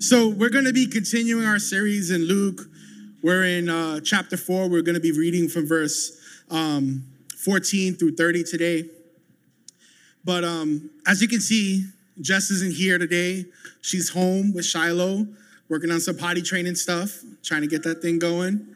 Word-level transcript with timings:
So 0.00 0.28
we're 0.28 0.50
going 0.50 0.64
to 0.64 0.72
be 0.72 0.86
continuing 0.86 1.46
our 1.46 1.60
series 1.60 2.10
in 2.10 2.22
Luke. 2.22 2.62
We're 3.22 3.44
in 3.44 3.68
uh, 3.68 4.00
chapter 4.00 4.36
four. 4.36 4.68
We're 4.68 4.82
going 4.82 4.96
to 4.96 5.00
be 5.00 5.12
reading 5.12 5.48
from 5.48 5.68
verse 5.68 6.18
um, 6.50 7.04
14 7.36 7.94
through 7.94 8.16
30 8.16 8.42
today. 8.44 8.84
But 10.24 10.42
um, 10.42 10.90
as 11.06 11.22
you 11.22 11.28
can 11.28 11.40
see, 11.40 11.86
Jess 12.20 12.50
isn't 12.50 12.74
here 12.74 12.98
today. 12.98 13.44
She's 13.82 14.10
home 14.10 14.52
with 14.52 14.64
Shiloh, 14.64 15.26
working 15.68 15.90
on 15.92 16.00
some 16.00 16.16
potty 16.16 16.42
training 16.42 16.74
stuff, 16.74 17.20
trying 17.44 17.62
to 17.62 17.68
get 17.68 17.84
that 17.84 18.02
thing 18.02 18.18
going. 18.18 18.66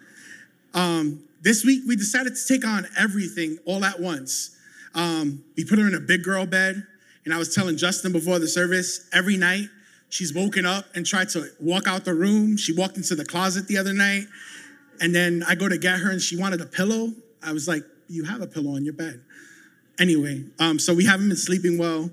Um, 0.73 1.25
this 1.43 1.65
week, 1.65 1.83
we 1.87 1.97
decided 1.97 2.37
to 2.37 2.47
take 2.47 2.65
on 2.65 2.87
everything 2.97 3.59
all 3.67 3.85
at 3.85 3.99
once. 3.99 4.57
Um, 4.95 5.43
we 5.57 5.65
put 5.65 5.81
her 5.81 5.87
in 5.89 5.95
a 5.95 6.01
big 6.01 6.23
girl 6.23 6.47
bed, 6.47 6.87
and 7.25 7.35
I 7.35 7.39
was 7.39 7.55
telling 7.55 7.77
Justin 7.77 8.13
before 8.13 8.39
the 8.39 8.49
service 8.49 9.09
every 9.13 9.37
night 9.37 9.69
She's 10.11 10.33
woken 10.35 10.65
up 10.65 10.87
and 10.95 11.05
tried 11.05 11.29
to 11.31 11.51
walk 11.61 11.87
out 11.87 12.05
the 12.05 12.15
room. 12.15 12.57
She 12.57 12.73
walked 12.73 12.97
into 12.97 13.15
the 13.15 13.25
closet 13.25 13.69
the 13.69 13.77
other 13.77 13.93
night. 13.93 14.25
And 15.01 15.15
then 15.15 15.45
I 15.47 15.55
go 15.55 15.69
to 15.69 15.79
get 15.79 15.99
her 16.01 16.11
and 16.11 16.21
she 16.21 16.37
wanted 16.37 16.61
a 16.61 16.67
pillow. 16.67 17.13
I 17.43 17.53
was 17.53 17.69
like, 17.69 17.85
You 18.09 18.25
have 18.25 18.41
a 18.41 18.47
pillow 18.47 18.75
on 18.75 18.85
your 18.85 18.95
bed. 18.95 19.21
Anyway, 19.99 20.45
um, 20.59 20.79
so 20.79 20.95
we 20.95 21.05
haven't 21.05 21.29
been 21.29 21.37
sleeping 21.37 21.77
well. 21.77 22.11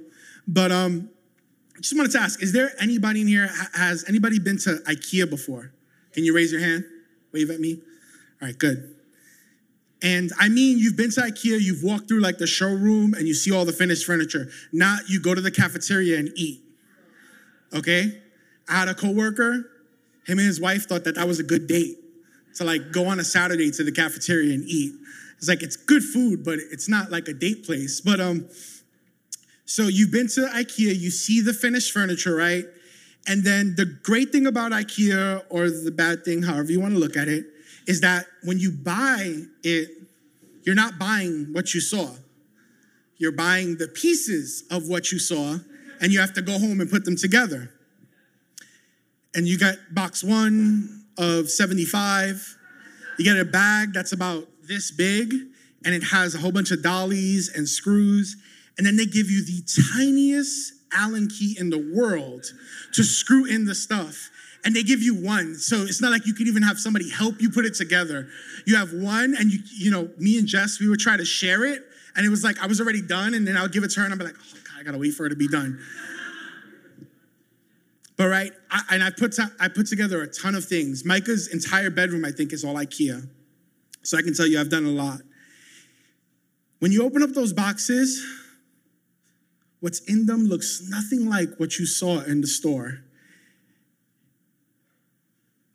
But 0.48 0.72
um, 0.72 1.10
I 1.76 1.82
just 1.82 1.96
wanted 1.96 2.12
to 2.14 2.20
ask 2.20 2.44
Is 2.44 2.52
there 2.52 2.72
anybody 2.80 3.22
in 3.22 3.28
here? 3.28 3.50
Has 3.74 4.04
anybody 4.08 4.40
been 4.40 4.58
to 4.60 4.82
IKEA 4.88 5.30
before? 5.30 5.72
Can 6.14 6.24
you 6.24 6.36
raise 6.36 6.52
your 6.52 6.62
hand? 6.62 6.86
Wave 7.34 7.50
at 7.50 7.60
me. 7.60 7.82
All 8.42 8.48
right, 8.48 8.58
good. 8.58 8.96
And 10.02 10.32
I 10.38 10.50
mean, 10.50 10.78
you've 10.78 10.98
been 10.98 11.12
to 11.12 11.22
IKEA, 11.22 11.62
you've 11.62 11.84
walked 11.84 12.10
through 12.10 12.20
like 12.20 12.38
the 12.38 12.48
showroom 12.48 13.14
and 13.14 13.28
you 13.28 13.34
see 13.34 13.52
all 13.52 13.66
the 13.66 13.74
finished 13.74 14.06
furniture. 14.06 14.50
Not 14.74 15.10
you 15.10 15.22
go 15.22 15.34
to 15.34 15.42
the 15.42 15.52
cafeteria 15.52 16.20
and 16.20 16.30
eat 16.36 16.65
okay? 17.74 18.22
I 18.70 18.74
had 18.74 18.88
a 18.88 18.96
coworker, 18.96 19.70
him 20.26 20.40
and 20.40 20.48
his 20.48 20.60
wife 20.60 20.88
thought 20.88 21.04
that 21.04 21.16
that 21.16 21.28
was 21.28 21.40
a 21.40 21.44
good 21.44 21.68
date 21.68 21.98
to 22.56 22.64
like 22.64 22.92
go 22.92 23.06
on 23.08 23.20
a 23.20 23.24
Saturday 23.24 23.70
to 23.72 23.84
the 23.84 23.92
cafeteria 23.92 24.54
and 24.54 24.64
eat. 24.64 24.94
It's 25.38 25.48
like 25.48 25.62
it's 25.62 25.76
good 25.76 26.04
food, 26.04 26.44
but 26.44 26.60
it's 26.72 26.90
not 26.90 27.12
like 27.12 27.28
a 27.28 27.34
date 27.34 27.66
place. 27.66 28.02
But 28.02 28.20
um, 28.20 28.48
so 29.66 29.84
you've 29.84 30.12
been 30.12 30.28
to 30.30 30.42
IKEA, 30.42 30.98
you 30.98 31.12
see 31.12 31.42
the 31.42 31.54
finished 31.54 31.92
furniture, 31.92 32.36
right? 32.36 32.66
And 33.28 33.44
then 33.44 33.76
the 33.76 33.86
great 33.86 34.32
thing 34.32 34.48
about 34.48 34.72
IKEA, 34.72 35.44
or 35.50 35.70
the 35.70 35.92
bad 35.92 36.24
thing, 36.24 36.44
however 36.44 36.72
you 36.72 36.80
want 36.80 36.94
to 36.94 37.00
look 37.00 37.18
at 37.18 37.28
it, 37.28 37.46
is 37.88 38.02
that 38.02 38.26
when 38.44 38.60
you 38.60 38.72
buy 38.72 39.42
it, 39.64 39.90
you're 40.64 40.76
not 40.76 40.98
buying 40.98 41.50
what 41.52 41.74
you 41.74 41.82
saw. 41.82 42.10
You're 43.18 43.32
buying 43.32 43.78
the 43.78 43.88
pieces 43.88 44.64
of 44.72 44.88
what 44.88 45.12
you 45.12 45.20
saw 45.20 45.58
and 46.02 46.12
you 46.12 46.20
have 46.20 46.34
to 46.34 46.42
go 46.42 46.54
home 46.54 46.82
and 46.82 46.90
put 46.90 47.06
them 47.06 47.16
together. 47.16 47.72
And 49.34 49.48
you 49.48 49.58
got 49.58 49.76
box 49.92 50.24
one 50.24 51.06
of 51.18 51.50
75. 51.50 52.58
You 53.18 53.26
get 53.26 53.38
a 53.38 53.46
bag 53.46 53.94
that's 53.94 54.12
about 54.12 54.48
this 54.68 54.92
big, 54.92 55.34
and 55.84 55.94
it 55.94 56.04
has 56.04 56.36
a 56.36 56.38
whole 56.38 56.52
bunch 56.52 56.72
of 56.72 56.82
dollies 56.82 57.52
and 57.56 57.68
screws. 57.68 58.38
And 58.78 58.86
then 58.86 58.98
they 58.98 59.06
give 59.06 59.30
you 59.30 59.44
the 59.46 59.64
tiniest 59.96 60.74
Allen 60.94 61.28
key 61.28 61.56
in 61.60 61.70
the 61.70 61.94
world 61.94 62.46
to 62.94 63.04
screw 63.04 63.46
in 63.46 63.66
the 63.66 63.76
stuff. 63.76 64.30
And 64.64 64.76
they 64.76 64.84
give 64.84 65.02
you 65.02 65.14
one. 65.14 65.56
So 65.56 65.84
it's 65.84 66.02
not 66.02 66.12
like 66.12 66.26
you 66.26 66.34
could 66.34 66.48
even 66.48 66.64
have 66.64 66.80
somebody 66.80 67.10
help 67.10 67.40
you 67.40 67.52
put 67.52 67.66
it 67.66 67.76
together. 67.76 68.28
You 68.66 68.78
have 68.78 68.94
one, 68.94 69.36
and 69.38 69.52
you, 69.52 69.60
you 69.72 69.92
know, 69.92 70.10
me 70.18 70.40
and 70.40 70.48
Jess, 70.48 70.80
we 70.80 70.90
would 70.90 71.00
try 71.00 71.18
to 71.18 71.26
share 71.26 71.66
it. 71.66 71.84
And 72.16 72.26
it 72.26 72.30
was 72.30 72.44
like 72.44 72.62
I 72.64 72.68
was 72.68 72.82
already 72.82 73.02
done, 73.02 73.34
and 73.34 73.48
then 73.48 73.58
I'll 73.58 73.68
give 73.68 73.84
it 73.84 73.92
to 73.92 74.00
her, 74.00 74.06
and 74.08 74.18
be 74.18 74.26
like, 74.26 74.36
oh, 74.38 74.58
gotta 74.86 74.98
wait 74.98 75.14
for 75.14 75.26
it 75.26 75.30
to 75.30 75.36
be 75.36 75.48
done. 75.48 75.80
But 78.18 78.28
right, 78.28 78.52
I, 78.72 78.82
and 78.92 79.04
I 79.04 79.12
put 79.12 79.34
to, 79.34 79.52
I 79.60 79.68
put 79.68 79.88
together 79.88 80.22
a 80.22 80.28
ton 80.28 80.56
of 80.56 80.64
things. 80.66 81.04
Micah's 81.04 81.48
entire 81.48 81.90
bedroom, 81.90 82.24
I 82.24 82.32
think, 82.32 82.54
is 82.54 82.64
all 82.64 82.76
IKEA. 82.76 83.28
So 84.04 84.18
I 84.18 84.22
can 84.22 84.34
tell 84.34 84.48
you, 84.48 84.60
I've 84.60 84.70
done 84.70 84.86
a 84.86 84.90
lot. 84.90 85.22
When 86.80 86.92
you 86.92 87.04
open 87.04 87.24
up 87.24 87.32
those 87.32 87.52
boxes, 87.52 88.26
what's 89.80 90.00
in 90.02 90.28
them 90.28 90.46
looks 90.46 90.82
nothing 90.88 91.28
like 91.28 91.58
what 91.58 91.78
you 91.78 91.86
saw 91.86 92.22
in 92.22 92.42
the 92.42 92.48
store. 92.48 93.05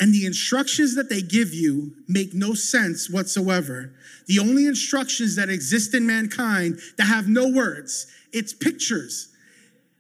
And 0.00 0.14
the 0.14 0.24
instructions 0.24 0.96
that 0.96 1.10
they 1.10 1.20
give 1.20 1.52
you 1.52 1.92
make 2.08 2.32
no 2.32 2.54
sense 2.54 3.10
whatsoever. 3.10 3.92
The 4.26 4.38
only 4.38 4.66
instructions 4.66 5.36
that 5.36 5.50
exist 5.50 5.94
in 5.94 6.06
mankind 6.06 6.78
that 6.96 7.04
have 7.04 7.28
no 7.28 7.48
words 7.48 8.06
it's 8.32 8.52
pictures. 8.52 9.28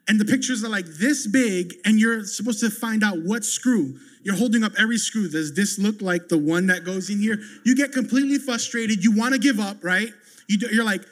And 0.08 0.20
the 0.20 0.24
pictures 0.24 0.64
are 0.64 0.68
like 0.68 0.86
this 0.86 1.26
big, 1.26 1.74
and 1.84 1.98
you're 2.00 2.24
supposed 2.24 2.60
to 2.60 2.70
find 2.70 3.04
out 3.04 3.18
what 3.22 3.44
screw. 3.44 3.98
You're 4.22 4.36
holding 4.36 4.64
up 4.64 4.72
every 4.78 4.98
screw. 4.98 5.28
Does 5.28 5.54
this 5.54 5.78
look 5.78 6.02
like 6.02 6.28
the 6.28 6.38
one 6.38 6.66
that 6.68 6.84
goes 6.84 7.10
in 7.10 7.18
here? 7.18 7.38
You 7.64 7.74
get 7.76 7.92
completely 7.92 8.38
frustrated. 8.38 9.04
You 9.04 9.16
want 9.16 9.34
to 9.34 9.40
give 9.40 9.60
up, 9.60 9.82
right? 9.82 10.10
You're 10.48 10.84
like, 10.84 11.02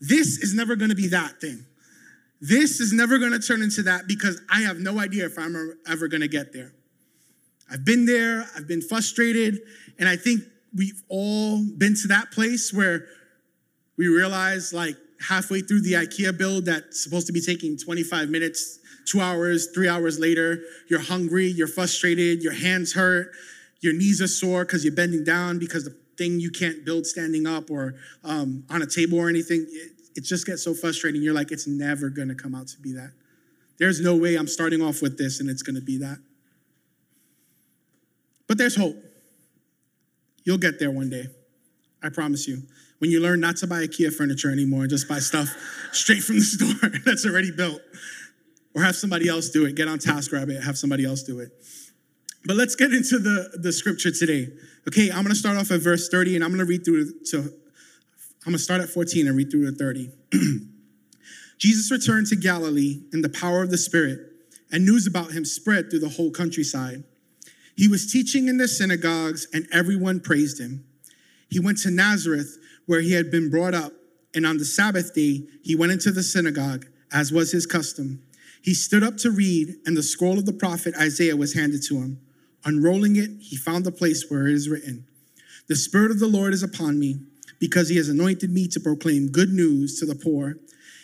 this 0.00 0.38
is 0.38 0.54
never 0.54 0.76
going 0.76 0.88
to 0.88 0.96
be 0.96 1.08
that 1.08 1.40
thing. 1.40 1.64
This 2.40 2.80
is 2.80 2.92
never 2.92 3.18
going 3.18 3.32
to 3.32 3.38
turn 3.38 3.62
into 3.62 3.82
that 3.82 4.06
because 4.06 4.40
I 4.48 4.62
have 4.62 4.78
no 4.78 4.98
idea 4.98 5.26
if 5.26 5.38
I'm 5.38 5.74
ever 5.86 6.08
going 6.08 6.22
to 6.22 6.28
get 6.28 6.52
there. 6.52 6.72
I've 7.70 7.84
been 7.84 8.06
there, 8.06 8.46
I've 8.56 8.66
been 8.66 8.82
frustrated, 8.82 9.60
and 9.98 10.08
I 10.08 10.16
think 10.16 10.42
we've 10.76 11.02
all 11.08 11.64
been 11.76 11.94
to 12.02 12.08
that 12.08 12.30
place 12.32 12.72
where 12.72 13.06
we 13.96 14.08
realize, 14.08 14.72
like, 14.72 14.96
halfway 15.28 15.60
through 15.60 15.82
the 15.82 15.92
IKEA 15.92 16.36
build 16.36 16.64
that's 16.64 17.02
supposed 17.02 17.26
to 17.26 17.32
be 17.32 17.40
taking 17.40 17.76
25 17.76 18.30
minutes, 18.30 18.78
two 19.06 19.20
hours, 19.20 19.68
three 19.74 19.88
hours 19.88 20.18
later, 20.18 20.60
you're 20.88 21.00
hungry, 21.00 21.46
you're 21.46 21.68
frustrated, 21.68 22.42
your 22.42 22.54
hands 22.54 22.94
hurt, 22.94 23.32
your 23.80 23.92
knees 23.92 24.20
are 24.20 24.26
sore 24.28 24.64
because 24.64 24.84
you're 24.84 24.94
bending 24.94 25.24
down 25.24 25.58
because 25.58 25.84
the 25.84 25.96
thing 26.16 26.40
you 26.40 26.50
can't 26.50 26.84
build 26.84 27.06
standing 27.06 27.46
up 27.46 27.70
or 27.70 27.94
um, 28.24 28.64
on 28.70 28.82
a 28.82 28.86
table 28.86 29.18
or 29.18 29.28
anything, 29.28 29.66
it, 29.70 29.92
it 30.16 30.24
just 30.24 30.46
gets 30.46 30.62
so 30.62 30.74
frustrating. 30.74 31.22
You're 31.22 31.34
like, 31.34 31.50
it's 31.50 31.66
never 31.66 32.08
gonna 32.08 32.34
come 32.34 32.54
out 32.54 32.68
to 32.68 32.78
be 32.80 32.92
that. 32.92 33.12
There's 33.78 34.00
no 34.00 34.16
way 34.16 34.36
I'm 34.36 34.48
starting 34.48 34.82
off 34.82 35.00
with 35.00 35.16
this 35.16 35.40
and 35.40 35.48
it's 35.48 35.62
gonna 35.62 35.80
be 35.80 35.98
that. 35.98 36.18
But 38.50 38.58
there's 38.58 38.74
hope. 38.74 38.96
You'll 40.42 40.58
get 40.58 40.80
there 40.80 40.90
one 40.90 41.08
day. 41.08 41.28
I 42.02 42.08
promise 42.08 42.48
you 42.48 42.64
when 42.98 43.08
you 43.08 43.20
learn 43.20 43.38
not 43.38 43.56
to 43.58 43.68
buy 43.68 43.86
IKEA 43.86 44.12
furniture 44.12 44.50
anymore 44.50 44.80
and 44.80 44.90
just 44.90 45.08
buy 45.08 45.20
stuff 45.20 45.48
straight 45.92 46.24
from 46.24 46.34
the 46.34 46.40
store 46.40 46.90
that's 47.04 47.24
already 47.24 47.52
built. 47.52 47.80
Or 48.74 48.82
have 48.82 48.96
somebody 48.96 49.28
else 49.28 49.50
do 49.50 49.66
it. 49.66 49.76
Get 49.76 49.86
on 49.86 50.00
TaskRabbit, 50.00 50.64
have 50.64 50.76
somebody 50.76 51.04
else 51.04 51.22
do 51.22 51.38
it. 51.38 51.52
But 52.44 52.56
let's 52.56 52.74
get 52.74 52.92
into 52.92 53.20
the, 53.20 53.56
the 53.62 53.70
scripture 53.70 54.10
today. 54.10 54.48
Okay, 54.88 55.12
I'm 55.12 55.22
gonna 55.22 55.36
start 55.36 55.56
off 55.56 55.70
at 55.70 55.80
verse 55.80 56.08
30 56.08 56.34
and 56.34 56.44
I'm 56.44 56.50
gonna 56.50 56.64
read 56.64 56.84
through 56.84 57.08
to, 57.26 57.38
I'm 57.38 57.52
gonna 58.46 58.58
start 58.58 58.80
at 58.80 58.88
14 58.88 59.28
and 59.28 59.36
read 59.36 59.52
through 59.52 59.70
to 59.70 59.78
30. 59.78 60.10
Jesus 61.58 61.88
returned 61.92 62.26
to 62.26 62.36
Galilee 62.36 63.02
in 63.12 63.22
the 63.22 63.28
power 63.28 63.62
of 63.62 63.70
the 63.70 63.78
Spirit, 63.78 64.18
and 64.72 64.84
news 64.84 65.06
about 65.06 65.30
him 65.30 65.44
spread 65.44 65.88
through 65.88 66.00
the 66.00 66.08
whole 66.08 66.32
countryside. 66.32 67.04
He 67.80 67.88
was 67.88 68.12
teaching 68.12 68.46
in 68.46 68.58
the 68.58 68.68
synagogues, 68.68 69.46
and 69.54 69.66
everyone 69.72 70.20
praised 70.20 70.60
him. 70.60 70.84
He 71.48 71.58
went 71.58 71.78
to 71.78 71.90
Nazareth 71.90 72.58
where 72.84 73.00
he 73.00 73.12
had 73.12 73.30
been 73.30 73.48
brought 73.48 73.72
up, 73.72 73.94
and 74.34 74.44
on 74.44 74.58
the 74.58 74.66
Sabbath 74.66 75.14
day 75.14 75.44
he 75.62 75.74
went 75.74 75.90
into 75.90 76.10
the 76.10 76.22
synagogue, 76.22 76.84
as 77.10 77.32
was 77.32 77.52
his 77.52 77.64
custom. 77.64 78.20
He 78.60 78.74
stood 78.74 79.02
up 79.02 79.16
to 79.16 79.30
read, 79.30 79.76
and 79.86 79.96
the 79.96 80.02
scroll 80.02 80.38
of 80.38 80.44
the 80.44 80.52
prophet 80.52 80.94
Isaiah 80.94 81.38
was 81.38 81.54
handed 81.54 81.82
to 81.84 81.96
him. 81.96 82.20
Unrolling 82.66 83.16
it, 83.16 83.30
he 83.40 83.56
found 83.56 83.86
the 83.86 83.92
place 83.92 84.26
where 84.28 84.46
it 84.46 84.52
is 84.52 84.68
written 84.68 85.06
The 85.68 85.74
Spirit 85.74 86.10
of 86.10 86.18
the 86.18 86.28
Lord 86.28 86.52
is 86.52 86.62
upon 86.62 86.98
me, 86.98 87.20
because 87.58 87.88
he 87.88 87.96
has 87.96 88.10
anointed 88.10 88.50
me 88.50 88.68
to 88.68 88.80
proclaim 88.80 89.32
good 89.32 89.54
news 89.54 89.98
to 90.00 90.04
the 90.04 90.14
poor. 90.14 90.56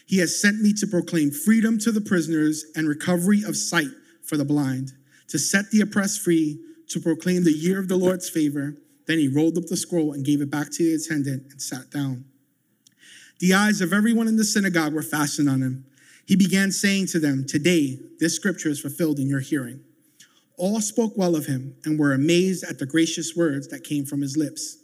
He 0.04 0.18
has 0.18 0.38
sent 0.38 0.60
me 0.60 0.74
to 0.74 0.86
proclaim 0.86 1.30
freedom 1.30 1.78
to 1.78 1.90
the 1.90 2.02
prisoners 2.02 2.66
and 2.76 2.86
recovery 2.86 3.42
of 3.44 3.56
sight 3.56 3.92
for 4.22 4.36
the 4.36 4.44
blind, 4.44 4.92
to 5.28 5.38
set 5.38 5.70
the 5.70 5.80
oppressed 5.80 6.20
free, 6.20 6.60
to 6.88 7.00
proclaim 7.00 7.44
the 7.44 7.52
year 7.52 7.78
of 7.78 7.88
the 7.88 7.96
Lord's 7.96 8.28
favor. 8.28 8.76
Then 9.06 9.18
he 9.18 9.28
rolled 9.28 9.58
up 9.58 9.66
the 9.66 9.76
scroll 9.76 10.12
and 10.12 10.24
gave 10.24 10.40
it 10.40 10.50
back 10.50 10.70
to 10.72 10.82
the 10.82 10.94
attendant 10.94 11.44
and 11.50 11.60
sat 11.62 11.90
down. 11.90 12.24
The 13.38 13.54
eyes 13.54 13.80
of 13.80 13.92
everyone 13.92 14.28
in 14.28 14.36
the 14.36 14.44
synagogue 14.44 14.94
were 14.94 15.02
fastened 15.02 15.48
on 15.48 15.60
him. 15.60 15.84
He 16.26 16.36
began 16.36 16.72
saying 16.72 17.06
to 17.08 17.18
them, 17.18 17.44
Today, 17.46 17.98
this 18.18 18.34
scripture 18.34 18.70
is 18.70 18.80
fulfilled 18.80 19.18
in 19.18 19.28
your 19.28 19.40
hearing. 19.40 19.80
All 20.56 20.80
spoke 20.80 21.16
well 21.16 21.36
of 21.36 21.46
him 21.46 21.76
and 21.84 21.98
were 21.98 22.12
amazed 22.12 22.64
at 22.64 22.78
the 22.78 22.86
gracious 22.86 23.36
words 23.36 23.68
that 23.68 23.84
came 23.84 24.06
from 24.06 24.22
his 24.22 24.36
lips. 24.36 24.78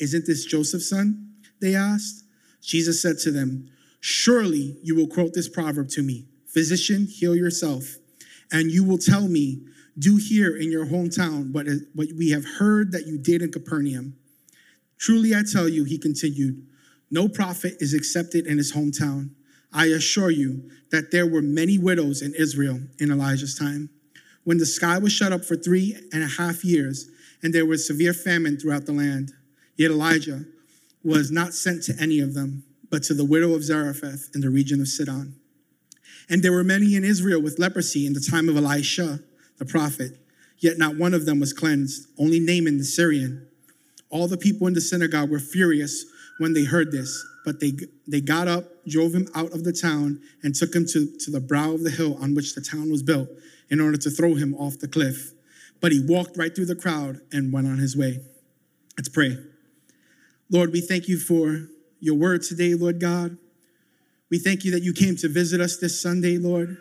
Isn't 0.00 0.26
this 0.26 0.44
Joseph's 0.44 0.88
son? 0.88 1.34
They 1.60 1.74
asked. 1.74 2.24
Jesus 2.62 3.02
said 3.02 3.18
to 3.18 3.30
them, 3.30 3.68
Surely 4.00 4.78
you 4.82 4.96
will 4.96 5.06
quote 5.06 5.34
this 5.34 5.48
proverb 5.48 5.88
to 5.90 6.02
me 6.02 6.26
Physician, 6.46 7.06
heal 7.06 7.36
yourself. 7.36 7.96
And 8.50 8.70
you 8.70 8.84
will 8.84 8.98
tell 8.98 9.28
me, 9.28 9.62
do 9.98 10.16
here 10.16 10.56
in 10.56 10.70
your 10.70 10.86
hometown 10.86 11.52
what, 11.52 11.66
what 11.94 12.08
uh, 12.08 12.14
we 12.16 12.30
have 12.30 12.44
heard 12.58 12.92
that 12.92 13.06
you 13.06 13.18
did 13.18 13.42
in 13.42 13.52
Capernaum. 13.52 14.16
Truly 14.98 15.34
I 15.34 15.42
tell 15.50 15.68
you, 15.68 15.84
he 15.84 15.98
continued, 15.98 16.66
no 17.10 17.28
prophet 17.28 17.74
is 17.80 17.92
accepted 17.92 18.46
in 18.46 18.56
his 18.56 18.72
hometown. 18.72 19.30
I 19.72 19.86
assure 19.86 20.30
you 20.30 20.70
that 20.90 21.10
there 21.10 21.26
were 21.26 21.42
many 21.42 21.78
widows 21.78 22.22
in 22.22 22.34
Israel 22.38 22.80
in 22.98 23.10
Elijah's 23.10 23.58
time, 23.58 23.90
when 24.44 24.58
the 24.58 24.66
sky 24.66 24.98
was 24.98 25.12
shut 25.12 25.32
up 25.32 25.44
for 25.44 25.56
three 25.56 25.96
and 26.12 26.22
a 26.22 26.26
half 26.26 26.64
years, 26.64 27.08
and 27.42 27.52
there 27.54 27.66
was 27.66 27.86
severe 27.86 28.12
famine 28.12 28.58
throughout 28.58 28.86
the 28.86 28.92
land. 28.92 29.32
Yet 29.76 29.90
Elijah 29.90 30.44
was 31.02 31.30
not 31.30 31.54
sent 31.54 31.82
to 31.84 31.94
any 32.00 32.20
of 32.20 32.34
them, 32.34 32.64
but 32.90 33.02
to 33.04 33.14
the 33.14 33.24
widow 33.24 33.54
of 33.54 33.64
Zarephath 33.64 34.30
in 34.34 34.40
the 34.40 34.50
region 34.50 34.80
of 34.80 34.88
Sidon. 34.88 35.34
And 36.28 36.42
there 36.42 36.52
were 36.52 36.64
many 36.64 36.94
in 36.94 37.04
Israel 37.04 37.42
with 37.42 37.58
leprosy 37.58 38.06
in 38.06 38.12
the 38.12 38.20
time 38.20 38.48
of 38.48 38.56
Elisha, 38.56 39.20
the 39.58 39.64
prophet, 39.64 40.18
yet 40.58 40.78
not 40.78 40.96
one 40.96 41.14
of 41.14 41.26
them 41.26 41.40
was 41.40 41.52
cleansed, 41.52 42.08
only 42.18 42.40
Naaman 42.40 42.78
the 42.78 42.84
Syrian. 42.84 43.46
All 44.10 44.28
the 44.28 44.36
people 44.36 44.66
in 44.66 44.74
the 44.74 44.80
synagogue 44.80 45.30
were 45.30 45.38
furious 45.38 46.04
when 46.38 46.52
they 46.52 46.64
heard 46.64 46.92
this, 46.92 47.24
but 47.44 47.60
they, 47.60 47.72
they 48.06 48.20
got 48.20 48.48
up, 48.48 48.64
drove 48.86 49.14
him 49.14 49.28
out 49.34 49.52
of 49.52 49.64
the 49.64 49.72
town, 49.72 50.20
and 50.42 50.54
took 50.54 50.74
him 50.74 50.86
to, 50.86 51.06
to 51.18 51.30
the 51.30 51.40
brow 51.40 51.72
of 51.72 51.84
the 51.84 51.90
hill 51.90 52.16
on 52.20 52.34
which 52.34 52.54
the 52.54 52.60
town 52.60 52.90
was 52.90 53.02
built 53.02 53.28
in 53.70 53.80
order 53.80 53.96
to 53.96 54.10
throw 54.10 54.34
him 54.34 54.54
off 54.54 54.78
the 54.78 54.88
cliff. 54.88 55.32
But 55.80 55.92
he 55.92 56.04
walked 56.06 56.36
right 56.36 56.54
through 56.54 56.66
the 56.66 56.76
crowd 56.76 57.20
and 57.32 57.52
went 57.52 57.66
on 57.66 57.78
his 57.78 57.96
way. 57.96 58.20
Let's 58.96 59.08
pray. 59.08 59.38
Lord, 60.50 60.72
we 60.72 60.80
thank 60.80 61.08
you 61.08 61.18
for 61.18 61.68
your 61.98 62.14
word 62.14 62.42
today, 62.42 62.74
Lord 62.74 63.00
God. 63.00 63.38
We 64.30 64.38
thank 64.38 64.64
you 64.64 64.70
that 64.72 64.82
you 64.82 64.92
came 64.92 65.16
to 65.16 65.28
visit 65.28 65.60
us 65.60 65.78
this 65.78 66.00
Sunday, 66.00 66.38
Lord. 66.38 66.76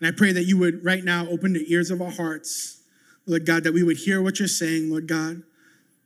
And 0.00 0.08
I 0.08 0.16
pray 0.16 0.32
that 0.32 0.44
you 0.44 0.58
would 0.58 0.84
right 0.84 1.04
now 1.04 1.28
open 1.28 1.52
the 1.52 1.70
ears 1.72 1.90
of 1.90 2.00
our 2.00 2.10
hearts, 2.10 2.82
Lord 3.26 3.44
God, 3.44 3.64
that 3.64 3.74
we 3.74 3.82
would 3.82 3.98
hear 3.98 4.22
what 4.22 4.38
you're 4.38 4.48
saying, 4.48 4.90
Lord 4.90 5.06
God, 5.06 5.42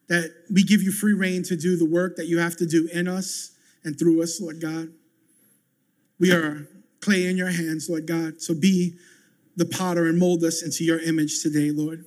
that 0.08 0.35
we 0.52 0.64
give 0.64 0.82
you 0.82 0.91
free 0.91 1.14
rein 1.14 1.43
to 1.44 1.56
do 1.56 1.76
the 1.76 1.85
work 1.85 2.17
that 2.17 2.26
you 2.26 2.38
have 2.38 2.56
to 2.56 2.67
do 2.67 2.88
in 2.93 3.08
us 3.08 3.52
and 3.85 3.99
through 3.99 4.23
us, 4.23 4.41
Lord 4.41 4.61
God. 4.61 4.88
We 6.19 6.32
are 6.32 6.69
clay 7.00 7.26
in 7.26 7.37
your 7.37 7.50
hands, 7.50 7.88
Lord 7.88 8.06
God. 8.06 8.43
So 8.43 8.55
be 8.55 8.96
the 9.56 9.67
potter 9.67 10.06
and 10.06 10.19
mold 10.19 10.43
us 10.43 10.62
into 10.62 10.85
your 10.85 10.99
image 11.00 11.43
today, 11.43 11.70
Lord. 11.70 12.05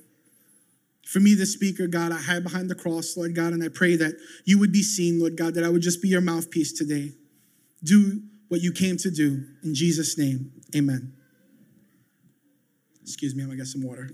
For 1.06 1.20
me, 1.20 1.34
the 1.34 1.46
speaker, 1.46 1.86
God, 1.86 2.12
I 2.12 2.18
hide 2.18 2.42
behind 2.42 2.68
the 2.68 2.74
cross, 2.74 3.16
Lord 3.16 3.34
God, 3.34 3.54
and 3.54 3.64
I 3.64 3.68
pray 3.68 3.96
that 3.96 4.14
you 4.44 4.58
would 4.58 4.72
be 4.72 4.82
seen, 4.82 5.18
Lord 5.18 5.38
God, 5.38 5.54
that 5.54 5.64
I 5.64 5.70
would 5.70 5.80
just 5.80 6.02
be 6.02 6.08
your 6.08 6.20
mouthpiece 6.20 6.72
today. 6.72 7.12
Do 7.82 8.20
what 8.48 8.60
you 8.60 8.72
came 8.72 8.98
to 8.98 9.10
do. 9.10 9.44
In 9.62 9.74
Jesus' 9.74 10.18
name, 10.18 10.52
amen. 10.76 11.14
Excuse 13.08 13.34
me, 13.34 13.42
I'm 13.42 13.48
gonna 13.48 13.56
get 13.56 13.66
some 13.66 13.82
water. 13.82 14.10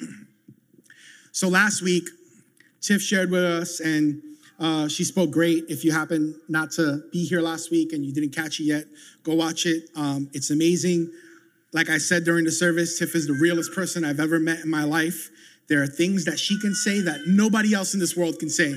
So 1.32 1.48
last 1.48 1.82
week, 1.82 2.08
Tiff 2.80 3.02
shared 3.02 3.30
with 3.30 3.44
us, 3.44 3.80
and 3.80 4.22
uh, 4.58 4.88
she 4.88 5.04
spoke 5.04 5.30
great. 5.30 5.64
If 5.68 5.84
you 5.84 5.92
happen 5.92 6.40
not 6.48 6.70
to 6.72 7.02
be 7.12 7.26
here 7.26 7.42
last 7.42 7.70
week 7.70 7.92
and 7.92 8.06
you 8.06 8.14
didn't 8.14 8.34
catch 8.34 8.58
it 8.58 8.64
yet, 8.64 8.84
go 9.22 9.34
watch 9.34 9.66
it. 9.66 9.90
Um, 9.94 10.30
it's 10.32 10.48
amazing. 10.48 11.12
Like 11.74 11.90
I 11.90 11.98
said 11.98 12.24
during 12.24 12.46
the 12.46 12.50
service, 12.50 12.98
Tiff 12.98 13.14
is 13.14 13.26
the 13.26 13.34
realest 13.34 13.74
person 13.74 14.02
I've 14.02 14.20
ever 14.20 14.40
met 14.40 14.60
in 14.60 14.70
my 14.70 14.84
life. 14.84 15.28
There 15.68 15.82
are 15.82 15.86
things 15.86 16.24
that 16.24 16.38
she 16.38 16.58
can 16.58 16.74
say 16.74 17.02
that 17.02 17.26
nobody 17.26 17.74
else 17.74 17.92
in 17.92 18.00
this 18.00 18.16
world 18.16 18.38
can 18.38 18.48
say. 18.48 18.74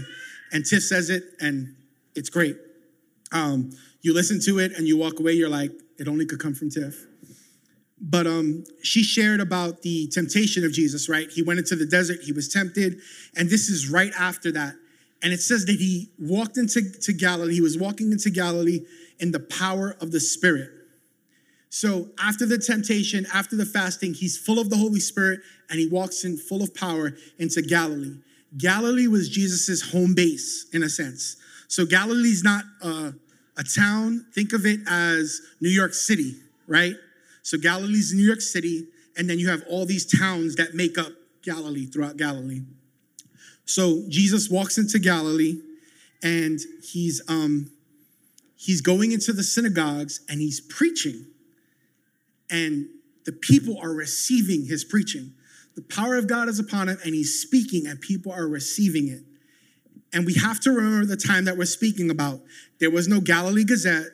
And 0.51 0.65
Tiff 0.65 0.83
says 0.83 1.09
it, 1.09 1.23
and 1.39 1.77
it's 2.13 2.29
great. 2.29 2.57
Um, 3.31 3.71
you 4.01 4.13
listen 4.13 4.39
to 4.45 4.59
it 4.59 4.73
and 4.77 4.87
you 4.87 4.97
walk 4.97 5.19
away, 5.19 5.33
you're 5.33 5.49
like, 5.49 5.71
it 5.97 6.07
only 6.07 6.25
could 6.25 6.39
come 6.39 6.53
from 6.53 6.69
Tiff 6.69 7.05
but 8.01 8.27
um, 8.27 8.63
she 8.81 9.03
shared 9.03 9.41
about 9.41 9.81
the 9.81 10.07
temptation 10.07 10.63
of 10.63 10.71
Jesus, 10.71 11.09
right? 11.09 11.29
He 11.29 11.41
went 11.41 11.59
into 11.59 11.75
the 11.75 11.85
desert, 11.85 12.19
he 12.23 12.31
was 12.31 12.47
tempted, 12.47 12.99
and 13.35 13.49
this 13.49 13.69
is 13.69 13.89
right 13.89 14.11
after 14.17 14.51
that. 14.53 14.75
And 15.21 15.33
it 15.33 15.41
says 15.41 15.65
that 15.65 15.75
he 15.75 16.09
walked 16.17 16.57
into 16.57 16.91
to 17.01 17.13
Galilee, 17.13 17.55
he 17.55 17.61
was 17.61 17.77
walking 17.77 18.11
into 18.11 18.29
Galilee 18.29 18.85
in 19.19 19.31
the 19.31 19.39
power 19.39 19.97
of 19.99 20.11
the 20.11 20.19
Spirit. 20.19 20.69
So 21.69 22.07
after 22.19 22.45
the 22.45 22.57
temptation, 22.57 23.27
after 23.33 23.55
the 23.55 23.65
fasting, 23.65 24.13
he's 24.13 24.37
full 24.37 24.59
of 24.59 24.69
the 24.69 24.77
Holy 24.77 25.01
Spirit 25.01 25.41
and 25.69 25.79
he 25.79 25.87
walks 25.87 26.23
in 26.23 26.37
full 26.37 26.63
of 26.63 26.73
power 26.73 27.15
into 27.37 27.61
Galilee. 27.61 28.15
Galilee 28.57 29.07
was 29.07 29.29
Jesus's 29.29 29.91
home 29.91 30.15
base 30.15 30.65
in 30.73 30.81
a 30.81 30.89
sense. 30.89 31.35
So 31.69 31.85
Galilee's 31.85 32.43
not 32.43 32.65
a, 32.81 33.13
a 33.55 33.63
town. 33.63 34.25
Think 34.33 34.53
of 34.53 34.65
it 34.65 34.79
as 34.89 35.39
New 35.61 35.69
York 35.69 35.93
City, 35.93 36.33
right? 36.67 36.95
So 37.43 37.57
Galilee's 37.59 38.11
New 38.11 38.25
York 38.25 38.41
City, 38.41 38.87
and 39.15 39.29
then 39.29 39.37
you 39.37 39.49
have 39.49 39.63
all 39.69 39.85
these 39.85 40.05
towns 40.05 40.55
that 40.55 40.73
make 40.73 40.97
up 40.97 41.13
Galilee 41.43 41.85
throughout 41.85 42.17
Galilee. 42.17 42.63
So 43.65 44.03
Jesus 44.09 44.49
walks 44.49 44.79
into 44.79 44.97
Galilee, 44.97 45.61
and 46.23 46.59
he's 46.83 47.21
um, 47.29 47.71
he's 48.55 48.81
going 48.81 49.11
into 49.11 49.31
the 49.31 49.43
synagogues 49.43 50.21
and 50.27 50.41
he's 50.41 50.59
preaching, 50.59 51.27
and 52.49 52.87
the 53.25 53.31
people 53.31 53.77
are 53.79 53.93
receiving 53.93 54.65
his 54.65 54.83
preaching. 54.83 55.33
The 55.75 55.83
power 55.83 56.15
of 56.15 56.27
God 56.27 56.49
is 56.49 56.57
upon 56.57 56.89
him, 56.89 56.97
and 57.05 57.13
he's 57.13 57.39
speaking, 57.39 57.85
and 57.85 58.01
people 58.01 58.31
are 58.31 58.47
receiving 58.47 59.07
it. 59.07 59.21
And 60.13 60.25
we 60.25 60.33
have 60.35 60.59
to 60.61 60.71
remember 60.71 61.05
the 61.05 61.17
time 61.17 61.45
that 61.45 61.57
we're 61.57 61.65
speaking 61.65 62.09
about. 62.09 62.41
There 62.79 62.91
was 62.91 63.07
no 63.07 63.21
Galilee 63.21 63.63
Gazette. 63.63 64.07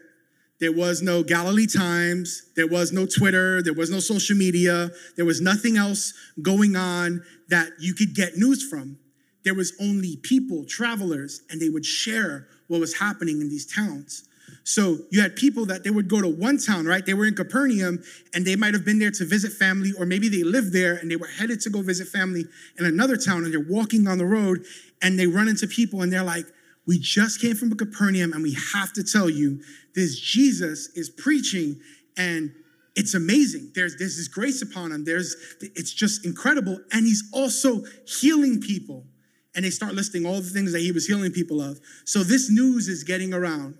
There 0.60 0.72
was 0.72 1.02
no 1.02 1.24
Galilee 1.24 1.68
Times. 1.68 2.44
There 2.56 2.68
was 2.68 2.92
no 2.92 3.06
Twitter. 3.06 3.62
There 3.62 3.74
was 3.74 3.90
no 3.90 4.00
social 4.00 4.38
media. 4.38 4.90
There 5.16 5.26
was 5.26 5.42
nothing 5.42 5.78
else 5.78 6.14
going 6.42 6.76
on 6.76 7.24
that 7.50 7.72
you 7.80 7.94
could 7.94 8.16
get 8.16 8.38
news 8.38 8.68
from. 8.68 8.98
There 9.44 9.54
was 9.54 9.74
only 9.80 10.18
people, 10.18 10.66
travelers, 10.66 11.42
and 11.50 11.62
they 11.62 11.70
would 11.70 11.86
share 11.86 12.48
what 12.68 12.80
was 12.80 12.98
happening 12.98 13.42
in 13.42 13.50
these 13.50 13.66
towns. 13.66 14.28
So 14.68 14.98
you 15.12 15.22
had 15.22 15.36
people 15.36 15.68
that 15.68 15.84
they 15.84 15.92
would 15.92 16.08
go 16.08 16.22
to 16.22 16.28
one 16.28 16.58
town, 16.58 16.88
right? 16.88 17.06
They 17.06 17.14
were 17.14 17.28
in 17.28 17.36
Capernaum 17.36 18.04
and 18.34 18.44
they 18.44 18.56
might 18.56 18.74
have 18.74 18.84
been 18.84 18.98
there 18.98 19.12
to 19.12 19.24
visit 19.24 19.54
family, 19.54 19.92
or 20.00 20.08
maybe 20.08 20.28
they 20.28 20.44
lived 20.44 20.74
there 20.74 20.96
and 20.96 21.10
they 21.10 21.18
were 21.18 21.28
headed 21.28 21.62
to 21.62 21.70
go 21.70 21.84
visit 21.84 22.08
family 22.08 22.46
in 22.80 22.86
another 22.86 23.16
town 23.16 23.46
and 23.46 23.54
they're 23.54 23.60
walking 23.70 24.08
on 24.08 24.18
the 24.18 24.26
road 24.26 24.66
and 25.04 25.20
they 25.20 25.28
run 25.28 25.48
into 25.48 25.68
people 25.68 26.02
and 26.02 26.12
they're 26.12 26.24
like, 26.24 26.48
we 26.88 26.98
just 26.98 27.40
came 27.42 27.56
from 27.56 27.76
Capernaum 27.78 28.34
and 28.34 28.42
we 28.42 28.58
have 28.74 28.92
to 28.94 29.04
tell 29.04 29.30
you 29.30 29.62
this 29.94 30.20
Jesus 30.20 30.90
is 30.96 31.12
preaching 31.12 31.80
and 32.18 32.52
it's 32.96 33.14
amazing. 33.14 33.72
There's, 33.76 33.98
there's 33.98 34.18
this 34.18 34.28
grace 34.28 34.64
upon 34.64 34.92
him. 34.92 35.06
There's, 35.06 35.36
it's 35.62 35.94
just 35.94 36.26
incredible. 36.26 36.80
And 36.92 37.06
he's 37.06 37.24
also 37.32 37.84
healing 38.08 38.62
people. 38.62 39.06
And 39.54 39.64
they 39.64 39.70
start 39.70 39.94
listing 39.94 40.26
all 40.26 40.42
the 40.42 40.50
things 40.50 40.72
that 40.72 40.80
he 40.80 40.92
was 40.92 41.06
healing 41.06 41.32
people 41.32 41.62
of. 41.62 41.80
So 42.06 42.24
this 42.24 42.50
news 42.50 42.88
is 42.88 43.04
getting 43.04 43.32
around. 43.32 43.78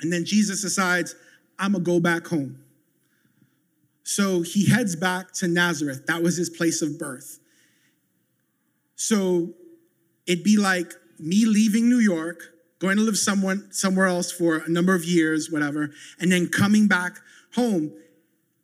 And 0.00 0.12
then 0.12 0.24
Jesus 0.24 0.62
decides, 0.62 1.14
I'm 1.58 1.72
gonna 1.72 1.84
go 1.84 2.00
back 2.00 2.26
home. 2.26 2.58
So 4.02 4.42
he 4.42 4.66
heads 4.66 4.96
back 4.96 5.32
to 5.34 5.48
Nazareth. 5.48 6.06
That 6.06 6.22
was 6.22 6.36
his 6.36 6.50
place 6.50 6.82
of 6.82 6.98
birth. 6.98 7.38
So 8.96 9.54
it'd 10.26 10.44
be 10.44 10.58
like 10.58 10.92
me 11.18 11.46
leaving 11.46 11.88
New 11.88 11.98
York, 11.98 12.54
going 12.78 12.96
to 12.96 13.02
live 13.02 13.16
someone 13.16 13.72
somewhere 13.72 14.06
else 14.06 14.30
for 14.30 14.58
a 14.58 14.68
number 14.68 14.94
of 14.94 15.04
years, 15.04 15.50
whatever, 15.50 15.90
and 16.20 16.30
then 16.30 16.48
coming 16.48 16.86
back 16.86 17.18
home, 17.54 17.92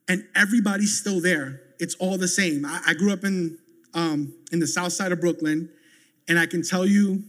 and 0.08 0.26
everybody's 0.34 0.98
still 0.98 1.20
there. 1.20 1.62
It's 1.78 1.94
all 1.94 2.18
the 2.18 2.28
same. 2.28 2.66
I, 2.66 2.80
I 2.88 2.94
grew 2.94 3.12
up 3.12 3.24
in 3.24 3.58
um, 3.94 4.34
in 4.52 4.60
the 4.60 4.66
South 4.66 4.92
Side 4.92 5.10
of 5.10 5.20
Brooklyn, 5.20 5.68
and 6.28 6.38
I 6.38 6.46
can 6.46 6.62
tell 6.62 6.86
you, 6.86 7.24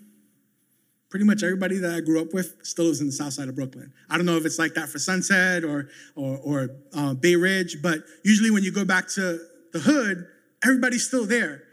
pretty 1.11 1.25
much 1.25 1.43
everybody 1.43 1.77
that 1.77 1.93
I 1.93 1.99
grew 1.99 2.21
up 2.21 2.33
with 2.33 2.55
still 2.63 2.85
lives 2.85 3.01
in 3.01 3.07
the 3.07 3.11
South 3.11 3.33
Side 3.33 3.49
of 3.49 3.55
Brooklyn. 3.55 3.91
I 4.09 4.17
don't 4.17 4.25
know 4.25 4.37
if 4.37 4.45
it's 4.45 4.57
like 4.57 4.73
that 4.73 4.89
for 4.89 4.97
Sunset 4.97 5.63
or 5.63 5.89
or, 6.15 6.37
or 6.37 6.69
uh, 6.95 7.13
Bay 7.13 7.35
Ridge, 7.35 7.81
but 7.83 7.99
usually 8.23 8.49
when 8.49 8.63
you 8.63 8.71
go 8.71 8.85
back 8.85 9.07
to 9.09 9.39
the 9.73 9.79
hood, 9.79 10.25
everybody's 10.63 11.05
still 11.05 11.25
there 11.25 11.63